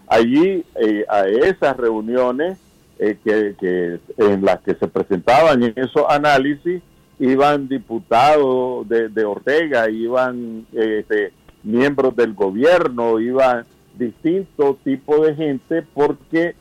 [0.06, 2.58] Allí, eh, a esas reuniones
[2.98, 6.82] eh, que, en las que se presentaban en esos análisis,
[7.20, 11.32] iban diputados de, Ortega, iban este,
[11.62, 13.64] miembros del gobierno, iban
[13.96, 16.54] distintos tipos de gente, porque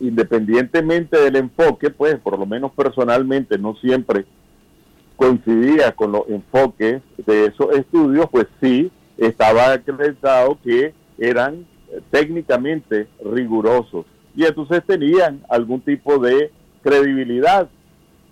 [0.00, 4.24] independientemente del enfoque, pues por lo menos personalmente no siempre
[5.16, 11.66] coincidía con los enfoques de esos estudios, pues sí estaba acreditado que eran
[12.10, 16.50] técnicamente rigurosos y entonces tenían algún tipo de
[16.82, 17.68] credibilidad.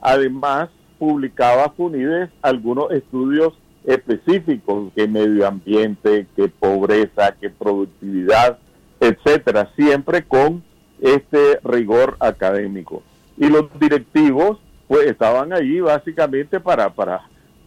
[0.01, 8.59] Además, publicaba Funides algunos estudios específicos que medio ambiente, que pobreza, que productividad,
[9.01, 10.63] etcétera, siempre con
[11.01, 13.03] este rigor académico.
[13.37, 17.23] Y los directivos pues estaban allí básicamente para para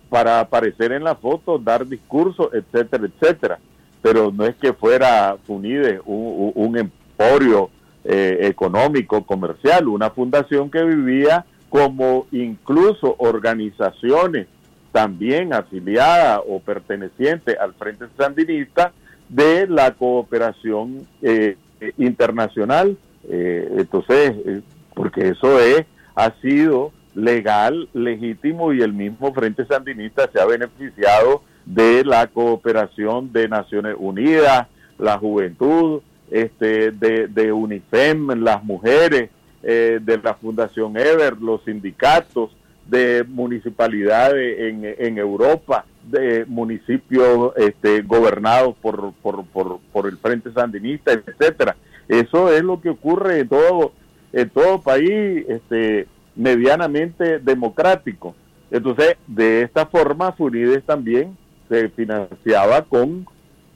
[0.10, 3.60] para aparecer en la foto, dar discursos, etcétera, etcétera.
[4.04, 7.72] Pero no es que fuera Funide un, un emporio
[8.06, 14.48] eh, económico, comercial, una fundación que vivía como incluso organizaciones
[14.92, 18.94] también afiliada o perteneciente al Frente Sandinista
[19.28, 21.58] de la cooperación eh,
[21.98, 22.96] internacional.
[23.28, 24.62] Eh, entonces, eh,
[24.94, 25.86] porque eso es,
[26.16, 33.34] ha sido legal, legítimo y el mismo Frente Sandinista se ha beneficiado de la cooperación
[33.34, 34.68] de Naciones Unidas,
[35.00, 36.02] la juventud,
[36.34, 39.30] este, de, de UNIFEM, las mujeres,
[39.62, 42.50] de la Fundación Ever, los sindicatos,
[42.88, 50.52] de municipalidades en, en Europa, de municipios este, gobernados por, por, por, por, el Frente
[50.52, 51.76] Sandinista, etcétera.
[52.08, 53.94] Eso es lo que ocurre en todo,
[54.34, 58.36] en todo país este, medianamente democrático.
[58.70, 61.38] Entonces, de esta forma, Funides también
[61.70, 63.26] se financiaba con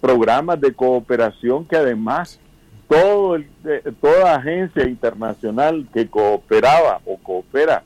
[0.02, 2.40] programas de cooperación que además
[2.88, 3.48] todo el,
[4.02, 7.84] toda agencia internacional que cooperaba o coopera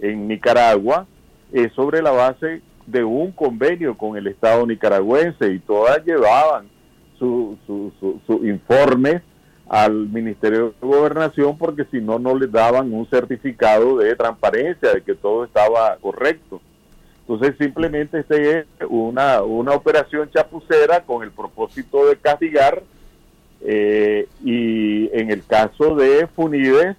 [0.00, 1.06] en Nicaragua
[1.52, 6.66] es sobre la base de un convenio con el Estado nicaragüense y todas llevaban
[7.18, 7.92] su, su,
[8.26, 9.20] su, informe
[9.68, 15.02] al Ministerio de Gobernación porque si no, no les daban un certificado de transparencia, de
[15.02, 16.60] que todo estaba correcto.
[17.20, 22.82] Entonces simplemente este es una, una operación chapucera con el propósito de castigar
[23.62, 26.96] eh, y en el caso de Funides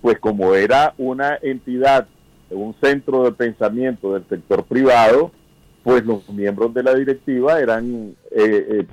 [0.00, 2.06] pues como era una entidad,
[2.50, 5.30] un centro de pensamiento del sector privado,
[5.82, 8.86] pues los miembros de la directiva eran eh, eh,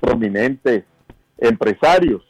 [0.00, 0.84] prominentes
[1.38, 2.22] empresarios.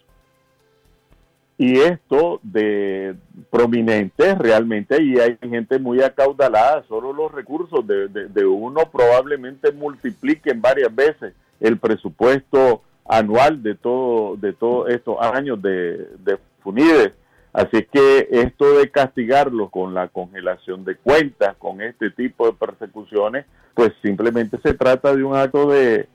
[1.56, 3.16] Y esto de
[3.50, 10.62] prominentes, realmente ahí hay gente muy acaudalada, solo los recursos de, de, uno probablemente multipliquen
[10.62, 12.80] varias veces el presupuesto
[13.10, 17.12] anual de todo de todos estos años de, de Funides.
[17.52, 23.44] Así que esto de castigarlo con la congelación de cuentas, con este tipo de persecuciones,
[23.74, 26.06] pues simplemente se trata de un acto de,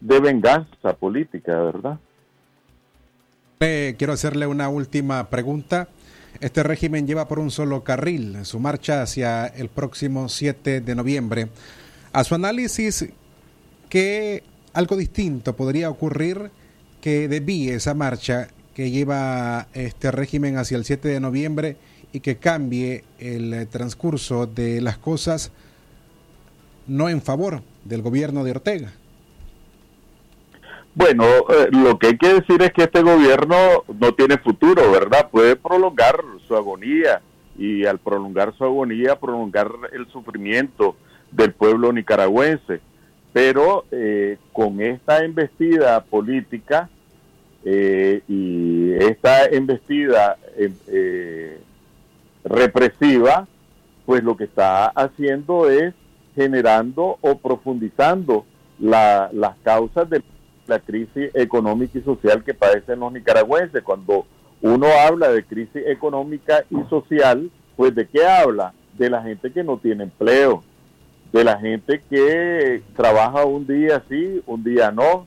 [0.00, 1.98] venganza política, ¿verdad?
[3.58, 5.88] quiero hacerle una última pregunta.
[6.40, 11.48] Este régimen lleva por un solo carril su marcha hacia el próximo 7 de noviembre.
[12.12, 13.08] A su análisis,
[13.88, 14.44] que
[14.76, 16.50] algo distinto podría ocurrir
[17.00, 21.76] que desvíe esa marcha que lleva este régimen hacia el 7 de noviembre
[22.12, 25.50] y que cambie el eh, transcurso de las cosas
[26.86, 28.92] no en favor del gobierno de Ortega.
[30.94, 33.56] Bueno, eh, lo que hay que decir es que este gobierno
[33.98, 35.30] no tiene futuro, ¿verdad?
[35.30, 37.22] Puede prolongar su agonía
[37.58, 40.96] y al prolongar su agonía, prolongar el sufrimiento
[41.32, 42.80] del pueblo nicaragüense.
[43.36, 46.88] Pero eh, con esta embestida política
[47.66, 50.38] eh, y esta embestida
[52.44, 53.46] represiva,
[54.06, 55.92] pues lo que está haciendo es
[56.34, 58.46] generando o profundizando
[58.78, 60.24] las causas del
[60.66, 63.82] la crisis económica y social que padecen los nicaragüenses.
[63.82, 64.24] Cuando
[64.62, 68.72] uno habla de crisis económica y social, pues ¿de qué habla?
[68.96, 70.64] De la gente que no tiene empleo,
[71.32, 75.26] de la gente que trabaja un día sí, un día no,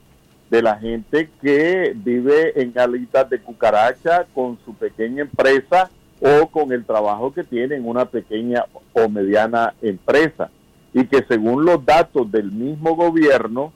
[0.50, 5.90] de la gente que vive en alitas de cucaracha con su pequeña empresa
[6.22, 10.50] o con el trabajo que tiene en una pequeña o mediana empresa.
[10.94, 13.72] Y que según los datos del mismo gobierno,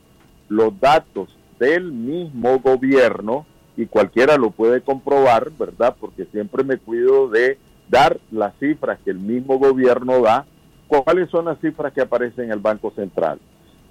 [0.49, 3.45] los datos del mismo gobierno,
[3.78, 5.95] y cualquiera lo puede comprobar, ¿verdad?
[5.99, 7.57] Porque siempre me cuido de
[7.89, 10.45] dar las cifras que el mismo gobierno da.
[11.02, 13.39] ¿Cuáles son las cifras que aparecen en el Banco Central?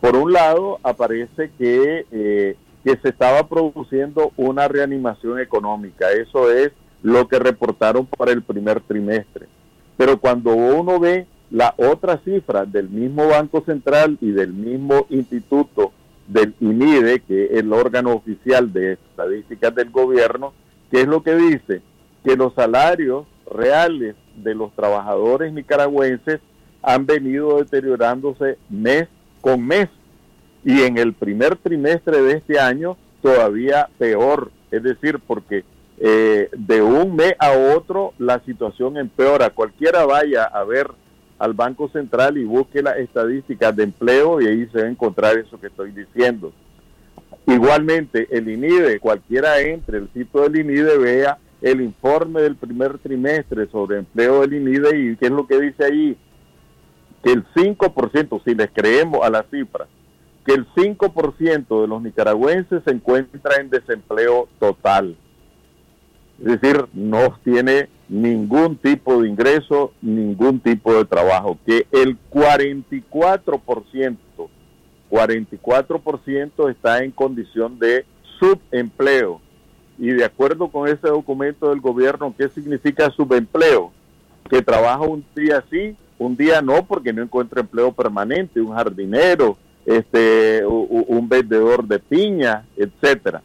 [0.00, 6.12] Por un lado, aparece que, eh, que se estaba produciendo una reanimación económica.
[6.12, 6.70] Eso es
[7.03, 9.46] lo que reportaron para el primer trimestre.
[9.96, 15.92] Pero cuando uno ve la otra cifra del mismo Banco Central y del mismo Instituto
[16.28, 20.53] del INIDE, que es el órgano oficial de estadísticas del gobierno,
[20.90, 21.82] que es lo que dice
[22.24, 26.40] que los salarios reales de los trabajadores nicaragüenses
[26.82, 29.08] han venido deteriorándose mes
[29.40, 29.88] con mes
[30.64, 35.64] y en el primer trimestre de este año todavía peor, es decir, porque
[35.98, 39.50] eh, de un mes a otro la situación empeora.
[39.50, 40.88] Cualquiera vaya a ver
[41.38, 45.38] al Banco Central y busque las estadísticas de empleo y ahí se va a encontrar
[45.38, 46.52] eso que estoy diciendo.
[47.46, 53.66] Igualmente, el INIDE, cualquiera entre el sitio del INIDE, vea el informe del primer trimestre
[53.68, 56.16] sobre empleo del INIDE y qué es lo que dice ahí,
[57.22, 59.86] que el 5%, si les creemos a la cifra,
[60.44, 65.16] que el 5% de los nicaragüenses se encuentra en desempleo total.
[66.38, 74.16] Es decir, no tiene ningún tipo de ingreso, ningún tipo de trabajo, que el 44%,
[75.10, 78.04] 44% está en condición de
[78.40, 79.40] subempleo.
[79.98, 83.92] Y de acuerdo con ese documento del gobierno, ¿qué significa subempleo?
[84.50, 89.56] Que trabaja un día sí, un día no, porque no encuentra empleo permanente, un jardinero,
[89.84, 93.42] este, un vendedor de piña, etcétera.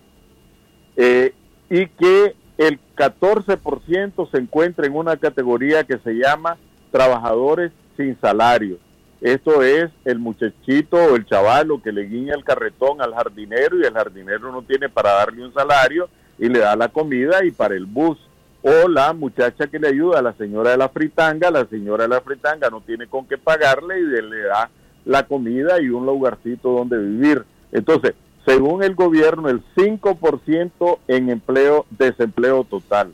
[0.95, 1.33] Eh,
[1.69, 6.57] y que el 14% se encuentra en una categoría que se llama
[6.91, 8.77] trabajadores sin salario.
[9.21, 13.83] Esto es el muchachito o el chavalo que le guiña el carretón al jardinero y
[13.83, 16.07] el jardinero no tiene para darle un salario
[16.37, 18.17] y le da la comida y para el bus.
[18.61, 22.09] O la muchacha que le ayuda a la señora de la fritanga, la señora de
[22.09, 24.69] la fritanga no tiene con qué pagarle y le da
[25.05, 27.45] la comida y un lugarcito donde vivir.
[27.71, 28.13] Entonces,
[28.45, 33.13] según el gobierno, el 5% en empleo, desempleo total.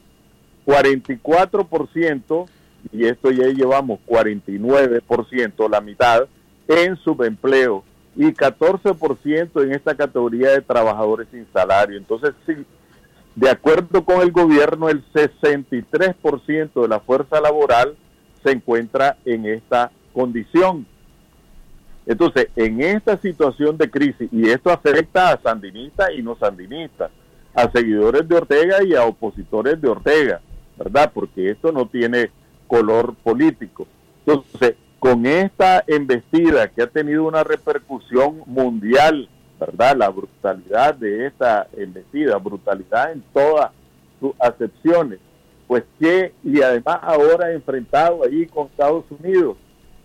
[0.65, 2.45] 44%,
[2.91, 6.27] y esto ya llevamos 49%, la mitad,
[6.67, 7.83] en subempleo
[8.15, 11.97] y 14% en esta categoría de trabajadores sin salario.
[11.97, 12.53] Entonces, sí,
[13.35, 17.95] de acuerdo con el gobierno, el 63% de la fuerza laboral
[18.43, 20.85] se encuentra en esta condición.
[22.05, 27.11] Entonces, en esta situación de crisis, y esto afecta a sandinistas y no sandinistas,
[27.55, 30.41] a seguidores de Ortega y a opositores de Ortega,
[30.77, 31.11] ¿verdad?
[31.13, 32.29] Porque esto no tiene
[32.67, 33.87] color político.
[34.25, 39.29] Entonces, con esta embestida que ha tenido una repercusión mundial,
[39.65, 39.95] ¿verdad?
[39.97, 43.71] La brutalidad de esta embestida, brutalidad en todas
[44.19, 45.19] sus acepciones,
[45.67, 49.57] pues que, y además ahora enfrentado ahí con Estados Unidos,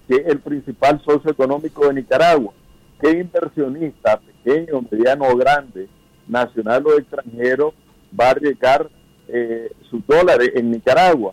[0.06, 2.52] que es el principal socio económico de Nicaragua.
[3.00, 5.88] ¿Qué inversionista, pequeño, mediano o grande,
[6.26, 7.74] nacional o extranjero,
[8.18, 8.88] va a arriesgar
[9.28, 11.32] eh, sus dólares en Nicaragua?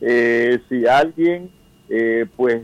[0.00, 1.50] Eh, si alguien,
[1.88, 2.62] eh, pues,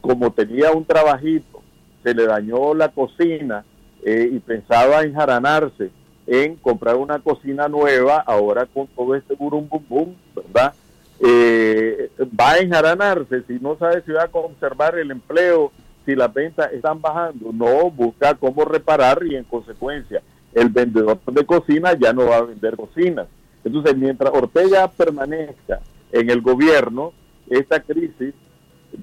[0.00, 1.62] como tenía un trabajito,
[2.02, 3.64] se le dañó la cocina
[4.04, 5.90] y pensaba enjaranarse
[6.26, 10.74] en comprar una cocina nueva, ahora con todo este burum bum bum, ¿verdad?
[11.20, 15.72] eh, va a enjaranarse, si no sabe si va a conservar el empleo,
[16.06, 17.52] si las ventas están bajando.
[17.52, 20.22] No, busca cómo reparar y en consecuencia
[20.54, 23.26] el vendedor de cocina ya no va a vender cocinas.
[23.64, 25.80] Entonces, mientras Ortega permanezca
[26.12, 27.12] en el gobierno,
[27.50, 28.34] esta crisis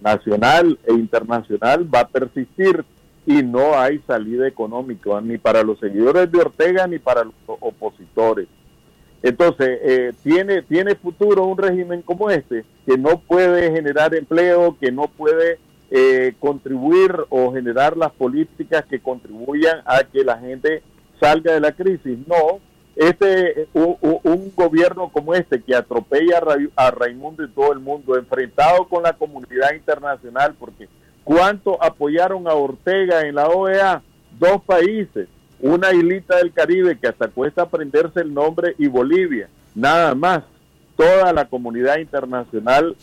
[0.01, 2.83] nacional e internacional va a persistir
[3.25, 8.47] y no hay salida económica ni para los seguidores de Ortega ni para los opositores.
[9.23, 14.91] Entonces, eh, tiene, tiene futuro un régimen como este, que no puede generar empleo, que
[14.91, 15.57] no puede
[15.89, 20.83] eh, contribuir o generar las políticas que contribuyan a que la gente
[21.19, 22.19] salga de la crisis.
[22.27, 22.59] No,
[22.95, 26.41] este un, un gobierno como este que atropella
[26.75, 30.87] a, Raimundo y todo el mundo, enfrentado con la comunidad internacional, porque
[31.25, 34.01] ¿cuánto apoyaron a Ortega en la OEA?
[34.39, 35.27] Dos países
[35.59, 40.43] una islita del Caribe que hasta cuesta aprenderse el nombre y Bolivia, nada más.
[40.95, 42.95] Toda la comunidad internacional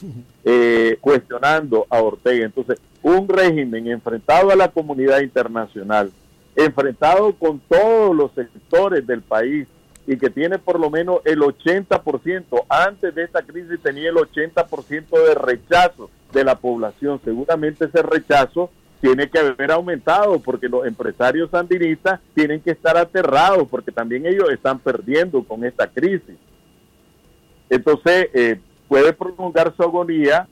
[0.44, 2.46] eh, cuestionando a Ortega.
[2.46, 6.10] Entonces, un régimen enfrentado a la comunidad internacional,
[6.56, 9.66] enfrentado con todos los sectores del país
[10.06, 15.26] y que tiene por lo menos el 80%, antes de esta crisis tenía el 80%
[15.26, 17.20] de rechazo de la población.
[17.24, 18.70] Seguramente ese rechazo
[19.00, 24.48] tiene que haber aumentado porque los empresarios sandinistas tienen que estar aterrados porque también ellos
[24.50, 26.36] están perdiendo con esta crisis.
[27.68, 30.46] Entonces, eh, puede prolongar su agonía,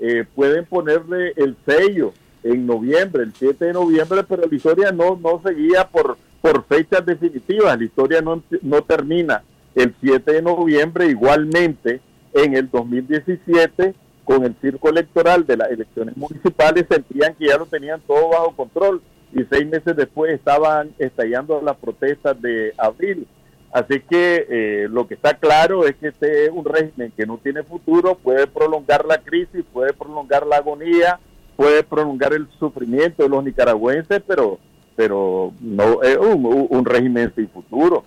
[0.00, 2.12] eh, pueden ponerle el sello
[2.42, 7.04] en noviembre, el 7 de noviembre, pero la historia no, no seguía por, por fechas
[7.04, 9.42] definitivas, la historia no, no termina
[9.74, 12.00] el 7 de noviembre, igualmente
[12.32, 13.94] en el 2017
[14.24, 18.56] con el circo electoral de las elecciones municipales sentían que ya lo tenían todo bajo
[18.56, 19.02] control
[19.32, 23.26] y seis meses después estaban estallando las protestas de abril.
[23.72, 27.38] Así que eh, lo que está claro es que este es un régimen que no
[27.38, 31.18] tiene futuro, puede prolongar la crisis, puede prolongar la agonía,
[31.56, 34.58] puede prolongar el sufrimiento de los nicaragüenses, pero,
[34.94, 38.04] pero no es un, un régimen sin futuro.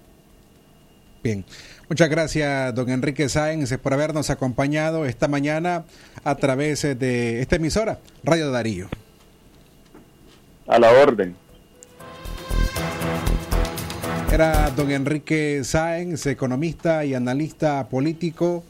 [1.24, 1.44] Bien.
[1.88, 5.86] Muchas gracias, don Enrique Sáenz, por habernos acompañado esta mañana
[6.24, 8.90] a través de esta emisora, Radio Darío.
[10.66, 11.36] A la orden.
[14.32, 18.64] Era don Enrique Sáenz, economista y analista político,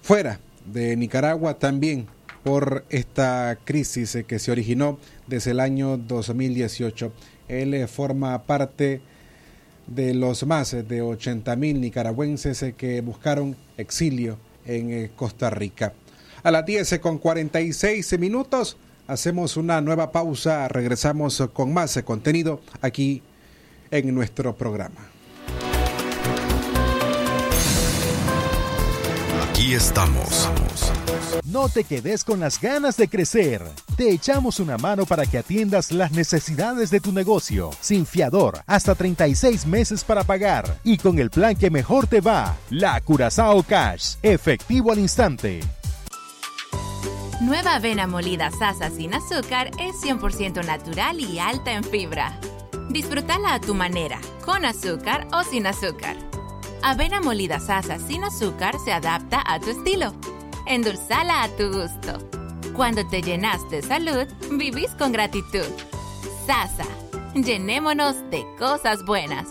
[0.00, 2.06] fuera de Nicaragua también
[2.44, 7.12] por esta crisis que se originó desde el año 2018.
[7.48, 9.00] Él forma parte
[9.86, 15.92] de los más de 80 mil nicaragüenses que buscaron exilio en eh, Costa Rica.
[16.42, 18.76] A las 10 con 46 minutos
[19.06, 23.22] hacemos una nueva pausa, regresamos con más contenido aquí
[23.90, 25.13] en nuestro programa.
[29.64, 30.50] Aquí estamos.
[31.46, 33.62] No te quedes con las ganas de crecer.
[33.96, 38.94] Te echamos una mano para que atiendas las necesidades de tu negocio, sin fiador, hasta
[38.94, 44.16] 36 meses para pagar y con el plan que mejor te va, la Curazao Cash,
[44.22, 45.60] efectivo al instante.
[47.40, 52.38] Nueva avena molida Sasa sin azúcar es 100% natural y alta en fibra.
[52.90, 56.33] Disfrútala a tu manera, con azúcar o sin azúcar.
[56.86, 60.12] Avena molida Sasa sin azúcar se adapta a tu estilo
[60.66, 62.28] endulzala a tu gusto.
[62.74, 65.66] Cuando te llenas de salud, vivís con gratitud.
[66.46, 66.86] Sasa,
[67.34, 69.46] llenémonos de cosas buenas.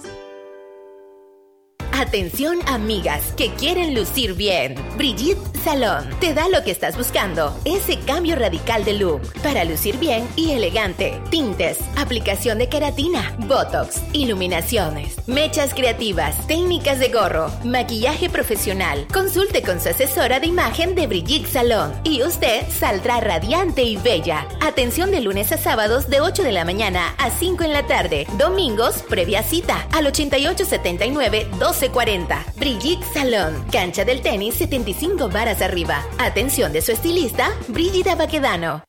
[2.06, 4.76] Atención amigas que quieren lucir bien.
[4.98, 9.98] Brigitte Salón te da lo que estás buscando, ese cambio radical de look para lucir
[9.98, 11.22] bien y elegante.
[11.30, 19.08] Tintes, aplicación de queratina, botox, iluminaciones, mechas creativas, técnicas de gorro, maquillaje profesional.
[19.14, 24.46] Consulte con su asesora de imagen de Brigitte Salón y usted saldrá radiante y bella.
[24.60, 28.28] Atención de lunes a sábados de 8 de la mañana a 5 en la tarde.
[28.38, 32.46] Domingos previa cita al 8879 12 40.
[32.58, 33.66] Brigitte Salón.
[33.72, 36.04] Cancha del tenis 75 varas arriba.
[36.18, 38.84] Atención de su estilista, Brigida Baquedano.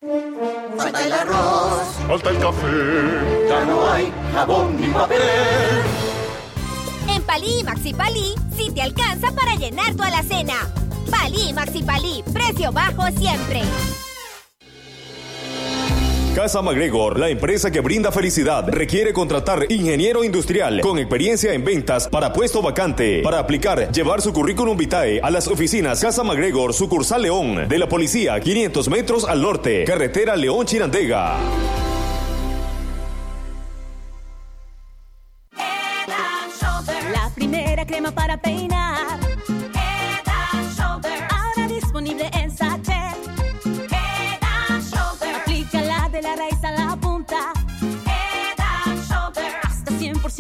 [0.76, 1.82] Falta el arroz.
[2.09, 3.46] Falta el café.
[3.48, 5.20] Ya no hay jabón ni papel.
[7.09, 10.55] En Palí y Maxi Palí, sí te alcanza para llenar tu alacena.
[11.11, 13.62] Palí Maxi Palí, precio bajo siempre.
[16.35, 22.09] Casa MacGregor, la empresa que brinda felicidad, requiere contratar ingeniero industrial con experiencia en ventas
[22.09, 23.22] para puesto vacante.
[23.22, 27.89] Para aplicar, llevar su currículum vitae a las oficinas Casa MacGregor, sucursal León, de la
[27.89, 31.37] policía, 500 metros al norte, carretera León Chirandega.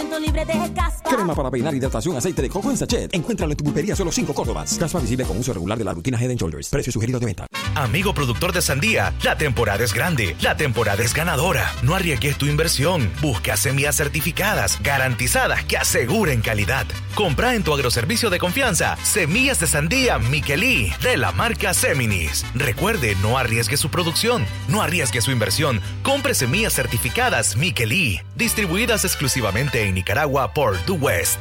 [0.04, 1.10] 100% libre de caspa.
[1.10, 3.14] Crema para peinar, hidratación, aceite de coco en sachet.
[3.14, 4.76] Encuéntralo en tu pulpería solo 5 Córdobas.
[4.78, 6.68] Caspa visible con uso regular de la rutina Head Shoulders.
[6.68, 7.46] Precio sugerido de venta.
[7.74, 11.72] Amigo productor de sandía, la temporada es grande, la temporada es ganadora.
[11.82, 13.10] No arriesgues tu inversión.
[13.20, 16.86] Busca semillas certificadas, garantizadas, que aseguren calidad.
[17.14, 22.44] Compra en tu agroservicio de confianza semillas de sandía Miquelí de la marca Seminis.
[22.54, 25.80] Recuerde, no arriesgue su producción, no arriesgue su inversión.
[26.02, 31.38] Compre semillas certificadas Miquelí, distribuidas exclusivamente en Nicaragua por The West.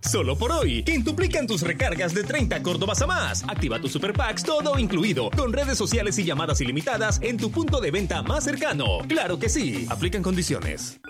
[0.00, 3.44] Solo por hoy, quintuplican tus recargas de 30 Córdobas a más.
[3.44, 7.80] Activa tus super packs todo incluido, con redes sociales y llamadas ilimitadas en tu punto
[7.80, 8.98] de venta más cercano.
[9.08, 11.00] Claro que sí, aplican condiciones.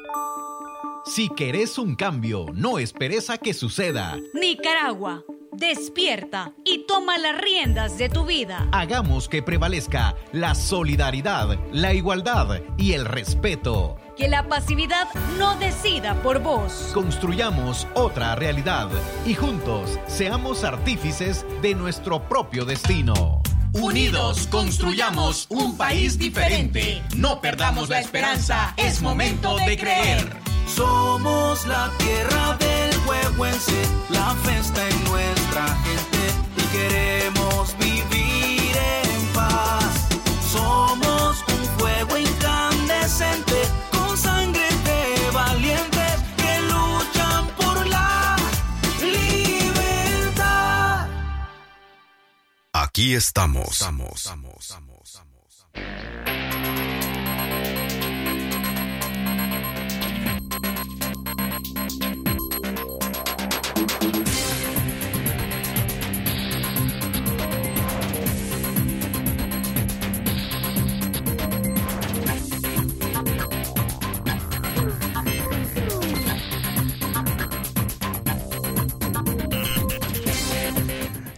[1.04, 4.18] Si querés un cambio, no esperes a que suceda.
[4.34, 8.66] Nicaragua, despierta y toma las riendas de tu vida.
[8.72, 13.98] Hagamos que prevalezca la solidaridad, la igualdad y el respeto.
[14.16, 15.08] Que la pasividad
[15.38, 16.90] no decida por vos.
[16.94, 18.88] Construyamos otra realidad
[19.26, 23.42] y juntos seamos artífices de nuestro propio destino.
[23.74, 27.02] Unidos construyamos un país diferente.
[27.14, 30.34] No perdamos la esperanza, es momento de creer.
[30.66, 36.18] Somos la tierra del huehuense, la festa en nuestra gente
[36.56, 40.08] y queremos vivir en paz.
[40.50, 43.45] Somos un fuego incandescente
[52.96, 53.82] Aquí estamos.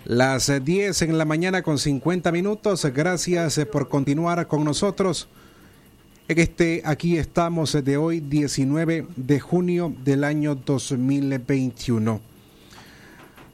[0.08, 2.82] Las 10 en la mañana con 50 minutos.
[2.94, 5.28] Gracias por continuar con nosotros.
[6.28, 12.22] Este, aquí estamos de hoy, 19 de junio del año 2021.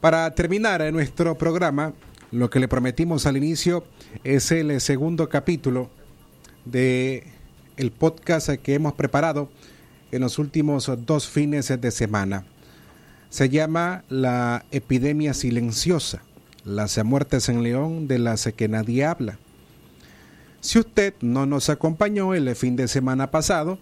[0.01, 1.93] Para terminar nuestro programa,
[2.31, 3.83] lo que le prometimos al inicio
[4.23, 5.91] es el segundo capítulo
[6.65, 7.27] de
[7.77, 9.51] el podcast que hemos preparado
[10.13, 12.47] en los últimos dos fines de semana.
[13.29, 16.23] Se llama La epidemia silenciosa
[16.65, 19.39] las muertes en León de las que nadie habla.
[20.61, 23.79] Si usted no nos acompañó el fin de semana pasado,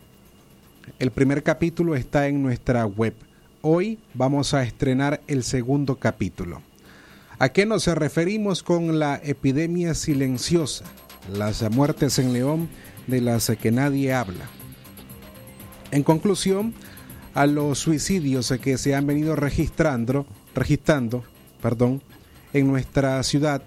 [0.99, 3.15] el primer capítulo está en nuestra web.
[3.61, 6.61] Hoy vamos a estrenar el segundo capítulo.
[7.39, 10.85] ¿A qué nos referimos con la epidemia silenciosa?
[11.33, 12.69] Las muertes en León
[13.07, 14.49] de las que nadie habla.
[15.93, 16.75] En conclusión,
[17.35, 21.25] a los suicidios que se han venido registrando, registrando,
[21.61, 22.03] perdón,
[22.53, 23.63] en nuestra ciudad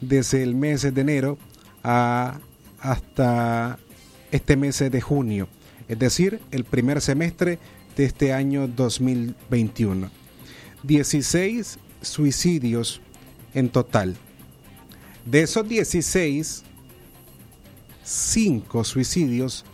[0.00, 1.38] desde el mes de enero
[1.82, 2.38] a,
[2.80, 3.78] hasta
[4.30, 5.48] este mes de junio,
[5.88, 7.58] es decir, el primer semestre
[7.96, 10.10] de este año 2021.
[10.82, 13.00] 16 suicidios
[13.54, 14.16] en total.
[15.24, 16.64] De esos 16,
[18.02, 19.64] 5 suicidios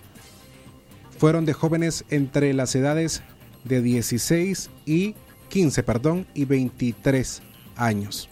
[1.19, 3.23] fueron de jóvenes entre las edades
[3.65, 5.15] de 16 y
[5.49, 7.43] 15, perdón, y 23
[7.77, 8.29] años.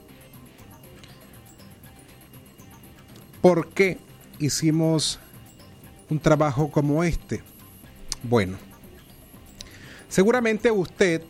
[3.46, 3.98] ¿Por qué
[4.40, 5.20] hicimos
[6.10, 7.44] un trabajo como este?
[8.24, 8.58] Bueno,
[10.08, 11.22] seguramente usted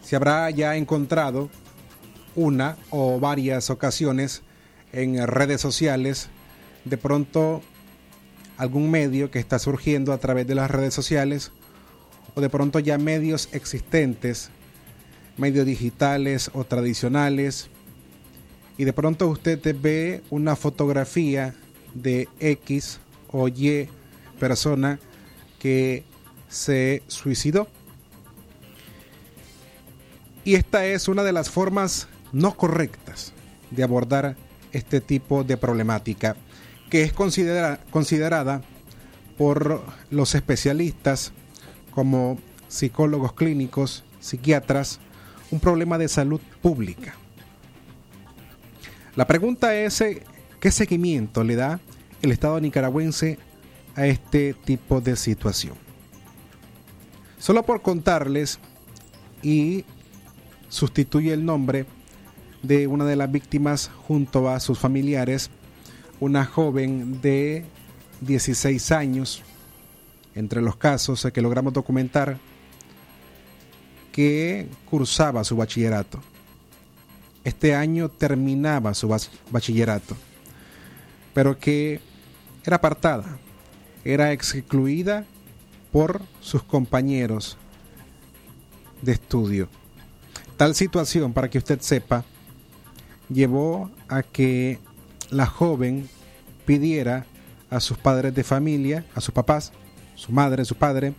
[0.00, 1.50] se habrá ya encontrado
[2.34, 4.40] una o varias ocasiones
[4.94, 6.30] en redes sociales,
[6.86, 7.60] de pronto
[8.56, 11.52] algún medio que está surgiendo a través de las redes sociales,
[12.34, 14.48] o de pronto ya medios existentes,
[15.36, 17.68] medios digitales o tradicionales,
[18.80, 21.54] y de pronto usted ve una fotografía
[21.92, 22.98] de X
[23.30, 23.90] o Y
[24.38, 24.98] persona
[25.58, 26.02] que
[26.48, 27.68] se suicidó.
[30.44, 33.34] Y esta es una de las formas no correctas
[33.70, 34.36] de abordar
[34.72, 36.36] este tipo de problemática,
[36.88, 38.62] que es considerada
[39.36, 41.34] por los especialistas
[41.90, 45.00] como psicólogos clínicos, psiquiatras,
[45.50, 47.14] un problema de salud pública.
[49.16, 50.22] La pregunta es, eh,
[50.60, 51.80] ¿qué seguimiento le da
[52.22, 53.38] el Estado nicaragüense
[53.96, 55.74] a este tipo de situación?
[57.38, 58.60] Solo por contarles
[59.42, 59.84] y
[60.68, 61.86] sustituye el nombre
[62.62, 65.50] de una de las víctimas junto a sus familiares,
[66.20, 67.64] una joven de
[68.20, 69.42] 16 años
[70.34, 72.38] entre los casos que logramos documentar,
[74.12, 76.20] que cursaba su bachillerato.
[77.42, 79.08] Este año terminaba su
[79.50, 80.14] bachillerato,
[81.32, 82.00] pero que
[82.64, 83.38] era apartada,
[84.04, 85.24] era excluida
[85.90, 87.56] por sus compañeros
[89.00, 89.68] de estudio.
[90.58, 92.24] Tal situación, para que usted sepa,
[93.30, 94.78] llevó a que
[95.30, 96.10] la joven
[96.66, 97.24] pidiera
[97.70, 99.72] a sus padres de familia, a sus papás,
[100.14, 101.14] su madre, su padre,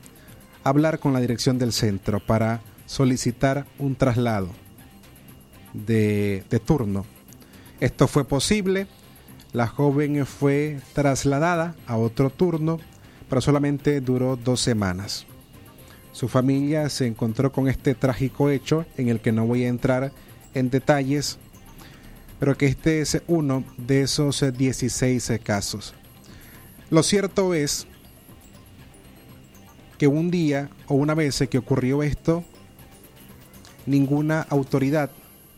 [0.64, 4.61] hablar con la dirección del centro para solicitar un traslado
[5.74, 7.06] de, turno.
[7.80, 8.88] Esto fue posible,
[9.54, 12.80] la joven fue trasladada a otro turno,
[13.30, 15.26] pero solamente duró dos semanas.
[16.12, 20.12] Su familia se encontró con este trágico hecho en el que no voy a entrar
[20.54, 21.38] en detalles,
[22.40, 25.94] pero que este es uno de esos 16 casos.
[26.90, 27.88] Lo cierto es
[29.98, 32.44] que un día o una vez que ocurrió esto,
[33.86, 35.12] ninguna autoridad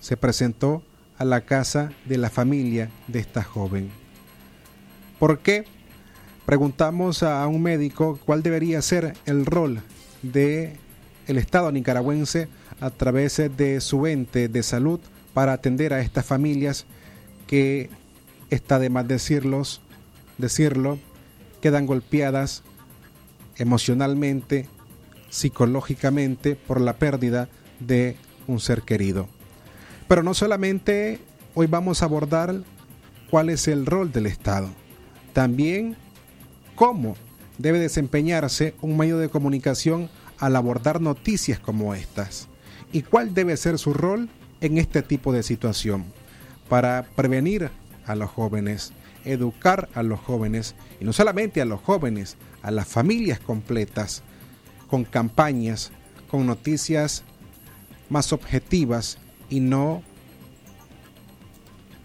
[0.04, 0.84] se presentó
[1.18, 3.89] a la casa de la familia de esta joven.
[5.18, 5.64] ¿Por qué?
[6.45, 9.80] Preguntamos a un médico cuál debería ser el rol
[10.22, 10.76] de
[11.28, 12.49] el Estado nicaragüense
[12.82, 14.99] a través de su ente de salud
[15.34, 16.86] para atender a estas familias
[17.47, 17.89] que
[18.49, 19.80] está de más decirlos,
[20.38, 20.99] decirlo,
[21.62, 22.62] quedan golpeadas
[23.56, 24.68] emocionalmente,
[25.30, 27.47] psicológicamente por la pérdida
[27.80, 29.30] de un ser querido.
[30.08, 31.20] Pero no solamente
[31.56, 32.56] hoy vamos a abordar
[33.30, 34.70] cuál es el rol del Estado,
[35.34, 35.95] también
[36.76, 37.16] cómo
[37.58, 42.47] debe desempeñarse un medio de comunicación al abordar noticias como estas
[42.91, 44.30] y cuál debe ser su rol
[44.62, 46.06] en este tipo de situación
[46.70, 47.70] para prevenir
[48.06, 48.93] a los jóvenes,
[49.26, 54.24] educar a los jóvenes, y no solamente a los jóvenes, a las familias completas,
[54.88, 55.91] con campañas,
[56.30, 57.24] con noticias
[58.10, 59.18] más objetivas
[59.50, 60.04] y no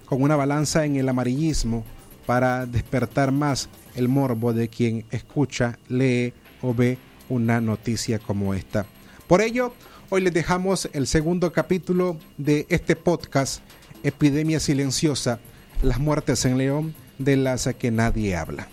[0.07, 1.85] con una balanza en el amarillismo
[2.27, 6.33] para despertar más el morbo de quien escucha, lee
[6.63, 8.87] o ve una noticia como esta.
[9.27, 9.75] Por ello,
[10.09, 13.63] hoy les dejamos el segundo capítulo de este podcast,
[14.03, 15.41] Epidemia Silenciosa,
[15.83, 18.69] las muertes en León de las que nadie habla.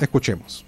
[0.00, 0.64] Escuchemos.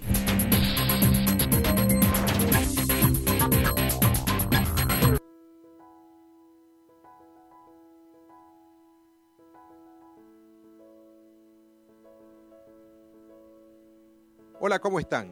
[14.75, 15.31] Hola, ¿cómo están?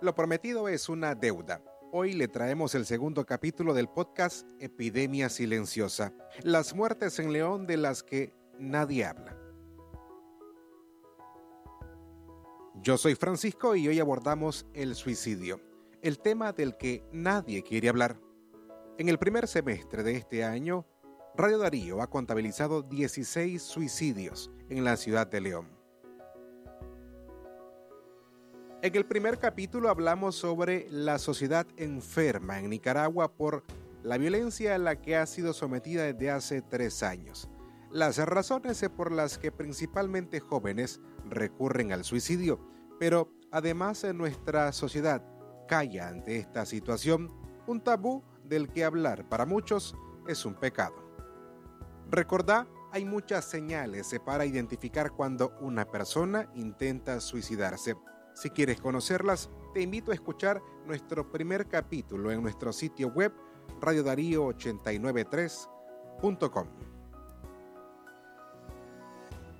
[0.00, 1.62] Lo prometido es una deuda.
[1.92, 6.12] Hoy le traemos el segundo capítulo del podcast Epidemia Silenciosa,
[6.42, 9.38] las muertes en León de las que nadie habla.
[12.82, 15.60] Yo soy Francisco y hoy abordamos el suicidio,
[16.02, 18.20] el tema del que nadie quiere hablar.
[18.98, 20.84] En el primer semestre de este año,
[21.36, 25.79] Radio Darío ha contabilizado 16 suicidios en la ciudad de León.
[28.82, 33.62] En el primer capítulo hablamos sobre la sociedad enferma en Nicaragua por
[34.02, 37.50] la violencia a la que ha sido sometida desde hace tres años.
[37.90, 42.58] Las razones por las que principalmente jóvenes recurren al suicidio,
[42.98, 45.22] pero además en nuestra sociedad
[45.68, 47.30] calla ante esta situación,
[47.66, 49.94] un tabú del que hablar para muchos
[50.26, 50.94] es un pecado.
[52.10, 57.94] Recordá, hay muchas señales para identificar cuando una persona intenta suicidarse.
[58.34, 63.32] Si quieres conocerlas, te invito a escuchar nuestro primer capítulo en nuestro sitio web
[63.80, 66.66] radiodarío893.com.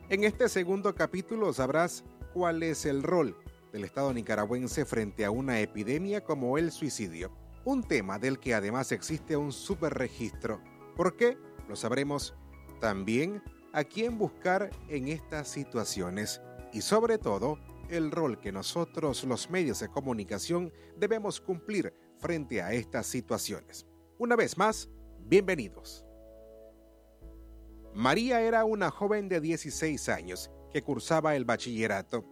[0.08, 2.02] En este segundo capítulo sabrás
[2.32, 3.36] cuál es el rol
[3.72, 7.30] del Estado nicaragüense frente a una epidemia como el suicidio,
[7.64, 10.60] un tema del que además existe un superregistro.
[10.96, 11.38] ¿Por qué?
[11.68, 12.34] Lo sabremos
[12.80, 13.40] también
[13.72, 16.40] a quién buscar en estas situaciones
[16.72, 17.58] y sobre todo
[17.90, 23.86] el rol que nosotros los medios de comunicación debemos cumplir frente a estas situaciones.
[24.18, 24.88] Una vez más,
[25.18, 26.04] bienvenidos.
[27.94, 32.24] María era una joven de 16 años que cursaba el bachillerato.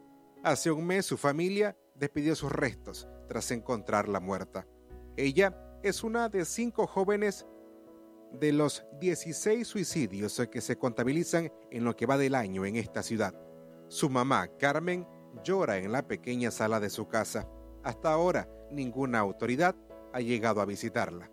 [0.44, 4.66] Hace un mes su familia despidió sus restos tras encontrarla muerta.
[5.16, 7.44] Ella es una de cinco jóvenes
[8.32, 13.02] de los 16 suicidios que se contabilizan en lo que va del año en esta
[13.02, 13.34] ciudad.
[13.88, 15.06] Su mamá, Carmen,
[15.42, 17.48] llora en la pequeña sala de su casa.
[17.82, 19.74] Hasta ahora, ninguna autoridad
[20.12, 21.30] ha llegado a visitarla.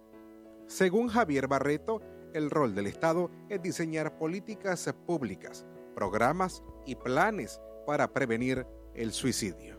[0.68, 2.02] Según Javier Barreto,
[2.34, 9.76] el rol del Estado es diseñar políticas públicas, programas y planes para prevenir el suicidio.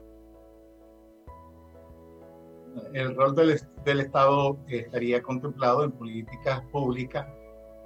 [2.92, 7.26] El rol del, del Estado estaría contemplado en políticas públicas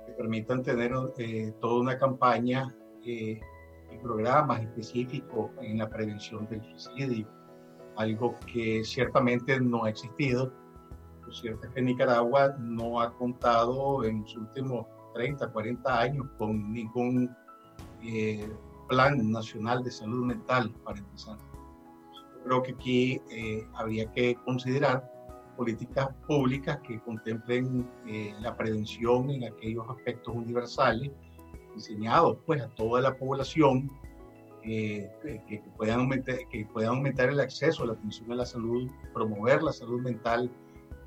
[0.06, 2.74] que permitan tener eh, toda una campaña
[3.06, 3.40] eh,
[3.92, 7.26] y programas específicos en la prevención del suicidio,
[7.96, 10.52] algo que ciertamente no ha existido.
[11.26, 16.72] Lo cierto es que Nicaragua no ha contado en los últimos 30, 40 años con
[16.72, 17.34] ningún
[18.02, 18.50] eh,
[18.88, 21.36] plan nacional de salud mental, para empezar.
[22.44, 25.08] creo que aquí eh, habría que considerar
[25.56, 31.10] políticas públicas que contemplen eh, la prevención en aquellos aspectos universales
[31.80, 33.90] diseñados pues a toda la población
[34.62, 35.10] que,
[35.48, 39.62] que, puedan aumentar, que puedan aumentar el acceso a la atención a la salud, promover
[39.62, 40.50] la salud mental,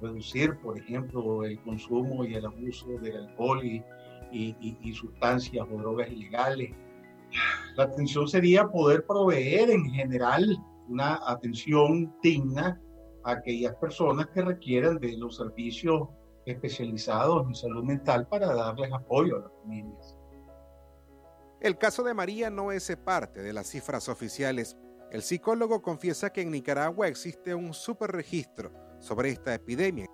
[0.02, 3.84] reducir, por ejemplo, el consumo y el abuso del alcohol y,
[4.32, 6.72] y, y sustancias o drogas ilegales,
[7.76, 10.58] la atención sería poder proveer en general
[10.90, 12.80] una atención digna
[13.24, 16.10] a aquellas personas que requieran de los servicios
[16.46, 20.18] especializados en salud mental para darles apoyo a las familias.
[21.64, 24.78] El caso de María no es parte de las cifras oficiales.
[25.12, 30.06] El psicólogo confiesa que en Nicaragua existe un superregistro sobre esta epidemia.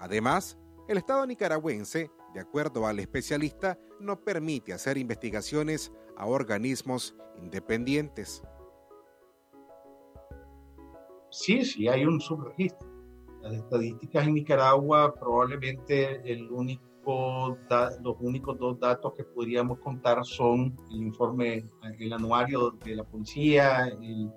[0.00, 8.42] Además, el Estado nicaragüense de acuerdo al especialista, no permite hacer investigaciones a organismos independientes.
[11.30, 12.88] Sí, sí, hay un subregistro.
[13.42, 16.87] Las estadísticas en Nicaragua probablemente el único
[18.02, 21.64] los únicos dos datos que podríamos contar son el informe,
[21.98, 24.30] el anuario de la policía, el,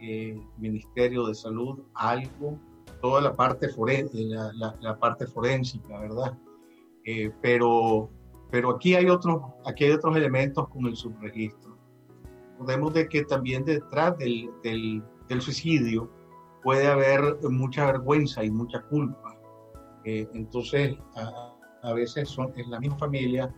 [0.00, 2.58] eh, Ministerio de Salud, algo,
[3.00, 3.68] toda la parte,
[4.12, 6.38] la, la parte forénsica, ¿verdad?
[7.04, 8.10] Eh, pero,
[8.50, 11.76] pero aquí, hay otros, aquí hay otros elementos como el subregistro.
[12.52, 16.10] Recordemos de que también detrás del, del, del suicidio
[16.62, 19.36] puede haber mucha vergüenza y mucha culpa.
[20.04, 21.53] Eh, entonces, a,
[21.84, 23.54] a, veces son, es la misma familia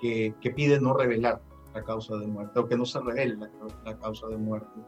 [0.00, 1.42] que, que, pide no revelar
[1.74, 3.36] la causa de muerte o que no se revele
[3.84, 4.80] la, causa de muerte.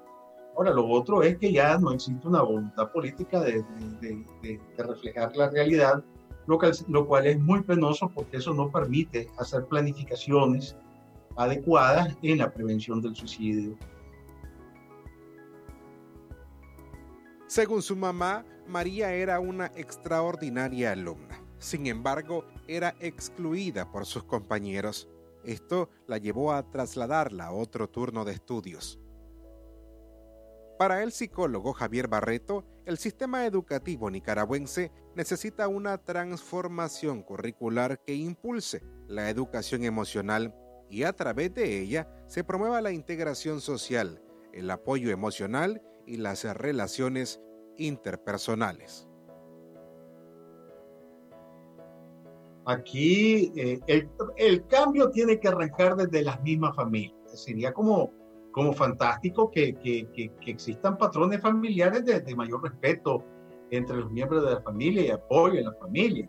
[0.56, 3.62] Ahora, lo otro es que ya no existe una voluntad política de,
[4.00, 6.02] de, de, de reflejar la realidad
[6.88, 10.76] lo cual, es muy penoso porque eso no permite hacer planificaciones
[11.36, 13.76] adecuadas en la prevención del suicidio.
[17.46, 21.38] Según su mamá, María era una extraordinaria alumna.
[21.58, 25.08] Sin embargo, era excluida por sus compañeros.
[25.42, 29.00] Esto la llevó a trasladarla a otro turno de estudios.
[30.78, 38.84] Para el psicólogo Javier Barreto, el sistema educativo nicaragüense necesita una transformación curricular que impulse
[39.08, 40.54] la educación emocional
[40.88, 46.44] y a través de ella se promueva la integración social, el apoyo emocional y las
[46.44, 47.40] relaciones
[47.76, 49.07] interpersonales.
[52.68, 57.14] Aquí eh, el, el, cambio tiene que arrancar desde las mismas familias.
[57.34, 58.12] Sería como
[58.58, 63.24] como fantástico que, que, que, que existan patrones familiares de, de, mayor respeto
[63.70, 66.28] entre los miembros de la familia y apoyo en la familia,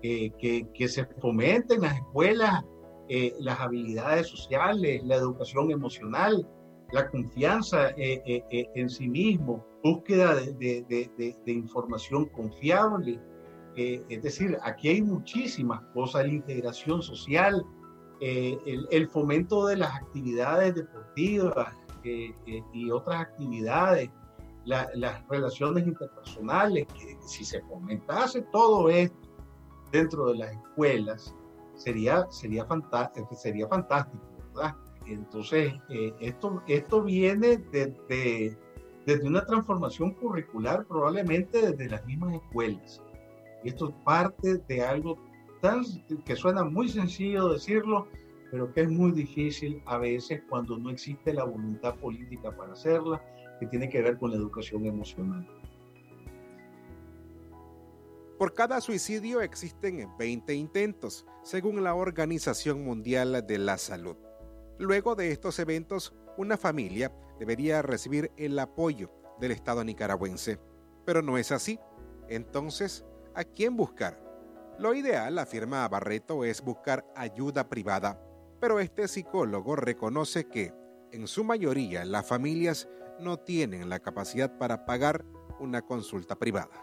[0.00, 2.64] que, se fomenten en las escuelas
[3.08, 6.46] eh, las habilidades sociales, la educación emocional,
[6.92, 13.20] la confianza eh, eh, en sí mismo, búsqueda de, de, de información confiable.
[13.76, 17.64] Es decir, aquí hay muchísimas cosas, la integración social,
[18.20, 18.58] eh,
[18.90, 24.08] el, fomento de las actividades deportivas eh, eh, y otras actividades,
[24.64, 29.28] la, las relaciones interpersonales, que si se fomentase todo esto
[29.92, 31.34] dentro de las escuelas,
[31.74, 34.24] sería, sería, fantástico, sería fantástico,
[34.54, 34.74] ¿verdad?
[35.04, 35.74] Entonces,
[36.18, 38.58] esto, esto viene desde,
[39.04, 43.02] desde una transformación curricular, probablemente desde las mismas escuelas.
[43.66, 45.18] Esto parte de algo
[46.24, 48.06] que suena muy sencillo decirlo,
[48.50, 53.20] pero que es muy difícil a veces cuando no existe la voluntad política para hacerla,
[53.58, 55.44] que tiene que ver con la educación emocional.
[58.38, 64.16] Por cada suicidio existen 20 intentos, según la Organización Mundial de la Salud.
[64.78, 69.10] Luego de estos eventos, una familia debería recibir el apoyo
[69.40, 70.60] del Estado nicaragüense.
[71.04, 71.80] Pero no es así.
[72.28, 73.06] Entonces,
[73.36, 74.18] ¿a quién buscar?
[74.78, 78.20] Lo ideal, afirma Barreto, es buscar ayuda privada,
[78.60, 80.72] pero este psicólogo reconoce que,
[81.12, 82.88] en su mayoría, las familias
[83.20, 85.24] no tienen la capacidad para pagar
[85.60, 86.82] una consulta privada.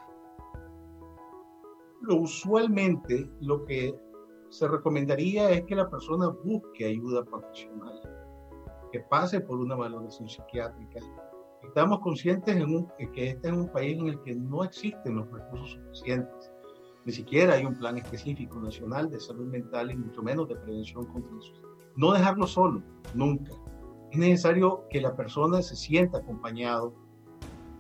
[2.02, 3.96] Lo usualmente lo que
[4.50, 8.00] se recomendaría es que la persona busque ayuda profesional,
[8.92, 11.00] que pase por una valoración psiquiátrica,
[11.64, 15.32] Estamos conscientes en un, que este es un país en el que no existen los
[15.32, 16.52] recursos suficientes.
[17.06, 21.06] Ni siquiera hay un plan específico nacional de salud mental y mucho menos de prevención
[21.06, 21.70] contra el suicidio.
[21.96, 22.82] No dejarlo solo,
[23.14, 23.52] nunca.
[24.12, 26.94] Es necesario que la persona se sienta acompañado,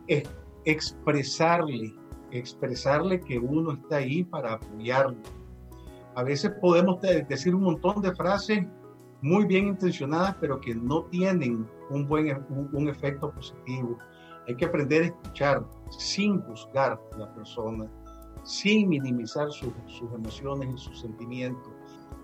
[0.07, 0.23] es
[0.65, 1.93] expresarle,
[2.31, 5.17] expresarle que uno está ahí para apoyarlo.
[6.15, 8.65] A veces podemos decir un montón de frases
[9.21, 13.97] muy bien intencionadas, pero que no tienen un buen e, un, efecto positivo.
[14.47, 17.89] Hay que aprender a escuchar sin juzgar a la persona,
[18.43, 19.71] sin minimizar sus
[20.13, 21.71] emociones y sus sentimientos.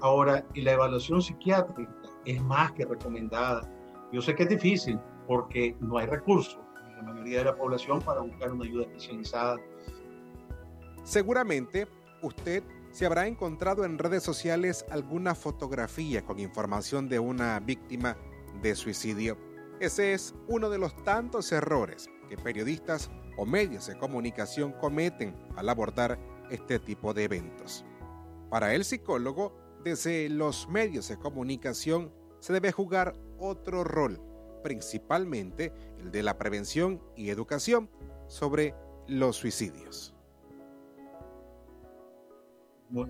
[0.02, 1.94] Ahora, y la evaluación psiquiátrica
[2.26, 3.62] es más que recomendada.
[4.12, 8.02] Yo sé que es difícil porque no hay recursos en la mayoría de la población
[8.02, 9.58] para buscar una ayuda especializada.
[11.04, 11.88] Seguramente
[12.22, 18.18] usted se habrá encontrado en redes sociales alguna fotografía con información de una víctima
[18.62, 19.38] de suicidio.
[19.80, 25.70] Ese es uno de los tantos errores que periodistas o medios de comunicación cometen al
[25.70, 26.20] abordar
[26.50, 27.86] este tipo de eventos.
[28.50, 34.22] Para el psicólogo, desde los medios de comunicación se debe jugar otro rol,
[34.64, 37.90] principalmente el de la prevención y educación
[38.28, 38.76] sobre
[39.08, 40.14] los suicidios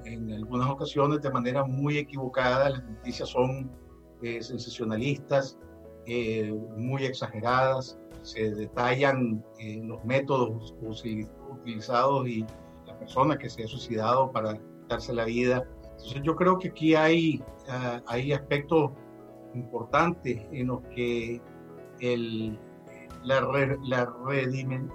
[0.05, 3.71] en algunas ocasiones de manera muy equivocada, las noticias son
[4.21, 5.57] eh, sensacionalistas,
[6.09, 12.45] eh, muy exageradas, se detallan eh, los métodos utilizados y
[12.85, 15.63] la persona que se ha suicidado para darse la vida.
[15.83, 18.91] Entonces yo creo que aquí hay, ah, hay aspectos
[19.53, 21.41] importantes en los que
[21.99, 22.59] el,
[23.23, 23.41] la,
[23.83, 24.13] la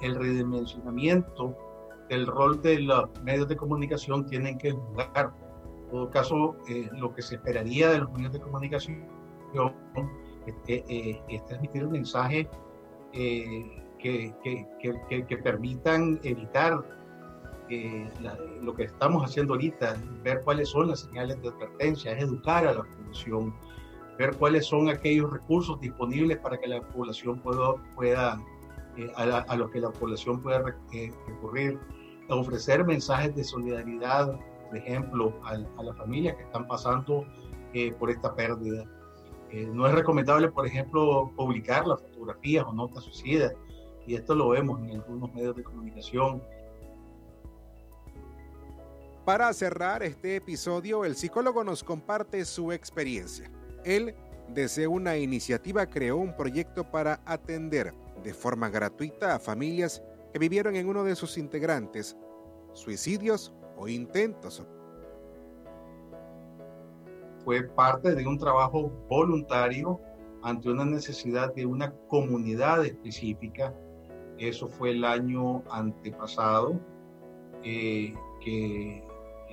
[0.02, 1.56] el redimensionamiento
[2.08, 5.32] el rol de los medios de comunicación tienen que jugar.
[5.84, 9.06] En todo caso, eh, lo que se esperaría de los medios de comunicación
[10.66, 12.48] eh, es transmitir un mensaje
[13.12, 16.84] eh, que, que, que, permitan evitar
[18.62, 22.74] lo que estamos haciendo ahorita, ver cuáles son las señales de advertencia, es educar a
[22.74, 23.54] la población,
[24.18, 28.38] ver cuáles son aquellos recursos disponibles para que la población pueda, pueda
[29.16, 30.62] a, a, los que la población pueda
[31.26, 31.80] recurrir
[32.28, 34.38] ofrecer mensajes de solidaridad,
[34.68, 37.24] por ejemplo, a, las familias que están pasando
[37.74, 38.84] eh, por esta pérdida.
[39.54, 43.54] Eh, no es recomendable, por ejemplo, publicar las fotografías o notas suicidas,
[44.04, 46.42] y esto lo vemos en algunos medios de comunicación.
[49.24, 53.48] Para cerrar este episodio, el psicólogo nos comparte su experiencia.
[53.84, 54.16] Él,
[54.48, 57.94] desde una iniciativa, creó un proyecto para atender
[58.24, 60.02] de forma gratuita a familias
[60.32, 62.16] que vivieron en uno de sus integrantes
[62.72, 64.66] suicidios o intentos.
[67.44, 70.00] Fue parte de un trabajo voluntario
[70.42, 73.74] ante una necesidad de una comunidad específica.
[74.38, 76.80] Eso fue el año antepasado,
[77.62, 79.02] eh, que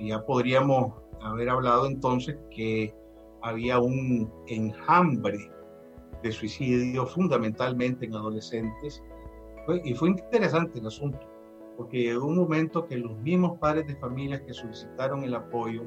[0.00, 2.94] ya podríamos haber hablado entonces que
[3.42, 5.50] había un enjambre
[6.22, 9.02] de suicidio fundamentalmente en adolescentes
[9.84, 11.20] y fue interesante el asunto,
[11.76, 15.84] porque llegó un momento que los mismos padres de familias que solicitaron el apoyo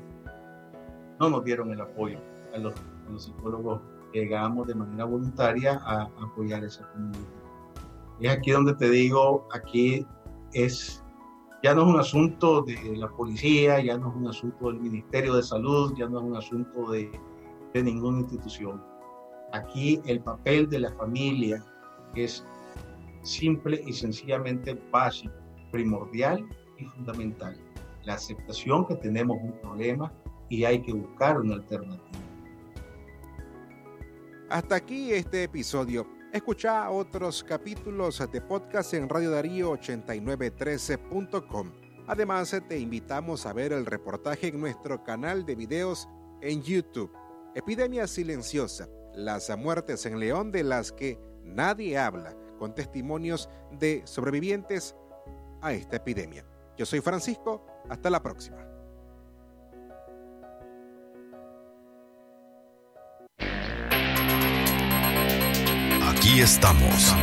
[1.19, 2.19] no nos dieron el apoyo
[2.53, 2.73] a los,
[3.17, 3.81] psicólogos
[4.13, 7.21] llegamos de manera voluntaria a, apoyar esa comunidad.
[8.21, 10.07] Es aquí donde te digo, aquí
[10.53, 11.03] es,
[11.61, 15.35] ya no es un asunto de la policía, ya no es un asunto del Ministerio
[15.35, 17.11] de Salud, ya no es un asunto de,
[17.73, 18.81] de ninguna institución.
[19.51, 21.63] Aquí el papel de la familia
[22.15, 22.45] es
[23.23, 25.33] simple y sencillamente básico,
[25.71, 26.47] primordial
[26.77, 27.57] y fundamental.
[28.03, 30.11] La aceptación que tenemos un problema
[30.49, 32.03] y hay que buscar una alternativa.
[34.49, 36.07] Hasta aquí este episodio.
[36.31, 41.71] Escucha otros capítulos de podcast en Radio Darío 8913.com.
[42.07, 46.07] Además, te invitamos a ver el reportaje en nuestro canal de videos
[46.41, 47.11] en YouTube.
[47.55, 54.95] Epidemia silenciosa, las muertes en León de las que nadie habla con testimonios de sobrevivientes
[55.61, 56.45] a esta epidemia.
[56.77, 58.64] Yo soy Francisco, hasta la próxima.
[66.25, 67.13] Aquí estamos.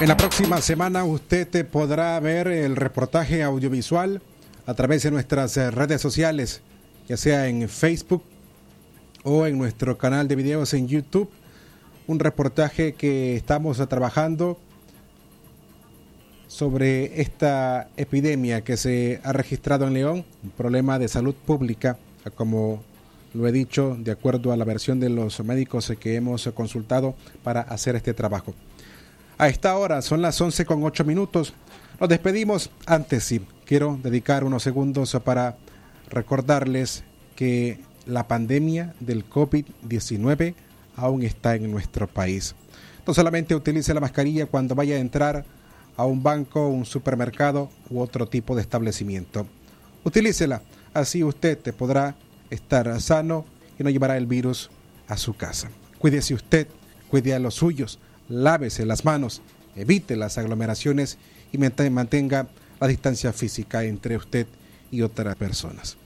[0.00, 4.22] En la próxima semana usted podrá ver el reportaje audiovisual
[4.64, 6.62] a través de nuestras redes sociales,
[7.10, 8.22] ya sea en Facebook
[9.22, 11.28] o en nuestro canal de videos en YouTube
[12.06, 14.58] un reportaje que estamos trabajando
[16.46, 21.98] sobre esta epidemia que se ha registrado en León, un problema de salud pública,
[22.34, 22.82] como
[23.34, 27.60] lo he dicho, de acuerdo a la versión de los médicos que hemos consultado para
[27.60, 28.54] hacer este trabajo.
[29.36, 31.52] A esta hora son las 11 con 8 minutos.
[32.00, 32.70] Nos despedimos.
[32.86, 35.56] Antes sí, quiero dedicar unos segundos para
[36.10, 37.04] recordarles
[37.36, 40.54] que la pandemia del COVID-19
[40.96, 42.54] aún está en nuestro país.
[43.06, 45.44] No solamente utilice la mascarilla cuando vaya a entrar
[45.96, 49.46] a un banco, un supermercado u otro tipo de establecimiento.
[50.04, 50.62] Utilícela,
[50.94, 52.16] así usted te podrá
[52.50, 53.44] estar sano
[53.78, 54.70] y no llevará el virus
[55.06, 55.70] a su casa.
[55.98, 56.68] Cuídese usted,
[57.10, 59.42] cuide a los suyos, lávese las manos,
[59.76, 61.18] evite las aglomeraciones
[61.52, 62.48] y mantenga
[62.80, 64.46] la distancia física entre usted
[64.90, 65.96] y otras personas.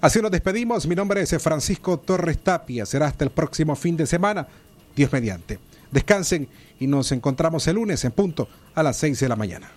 [0.00, 0.86] Así nos despedimos.
[0.86, 2.86] Mi nombre es Francisco Torres Tapia.
[2.86, 4.46] Será hasta el próximo fin de semana.
[4.94, 5.58] Dios mediante.
[5.90, 9.70] Descansen y nos encontramos el lunes en punto a las 6 de la mañana.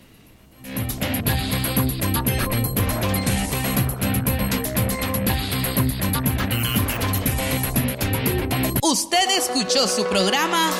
[8.98, 10.72] Usted escuchó su programa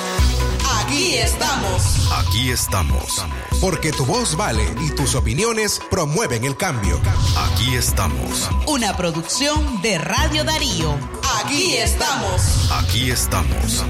[0.82, 2.10] Aquí estamos.
[2.18, 3.24] Aquí estamos.
[3.60, 7.00] Porque tu voz vale y tus opiniones promueven el cambio.
[7.36, 8.50] Aquí estamos.
[8.66, 10.98] Una producción de Radio Darío.
[11.44, 12.68] Aquí estamos.
[12.72, 13.84] Aquí estamos.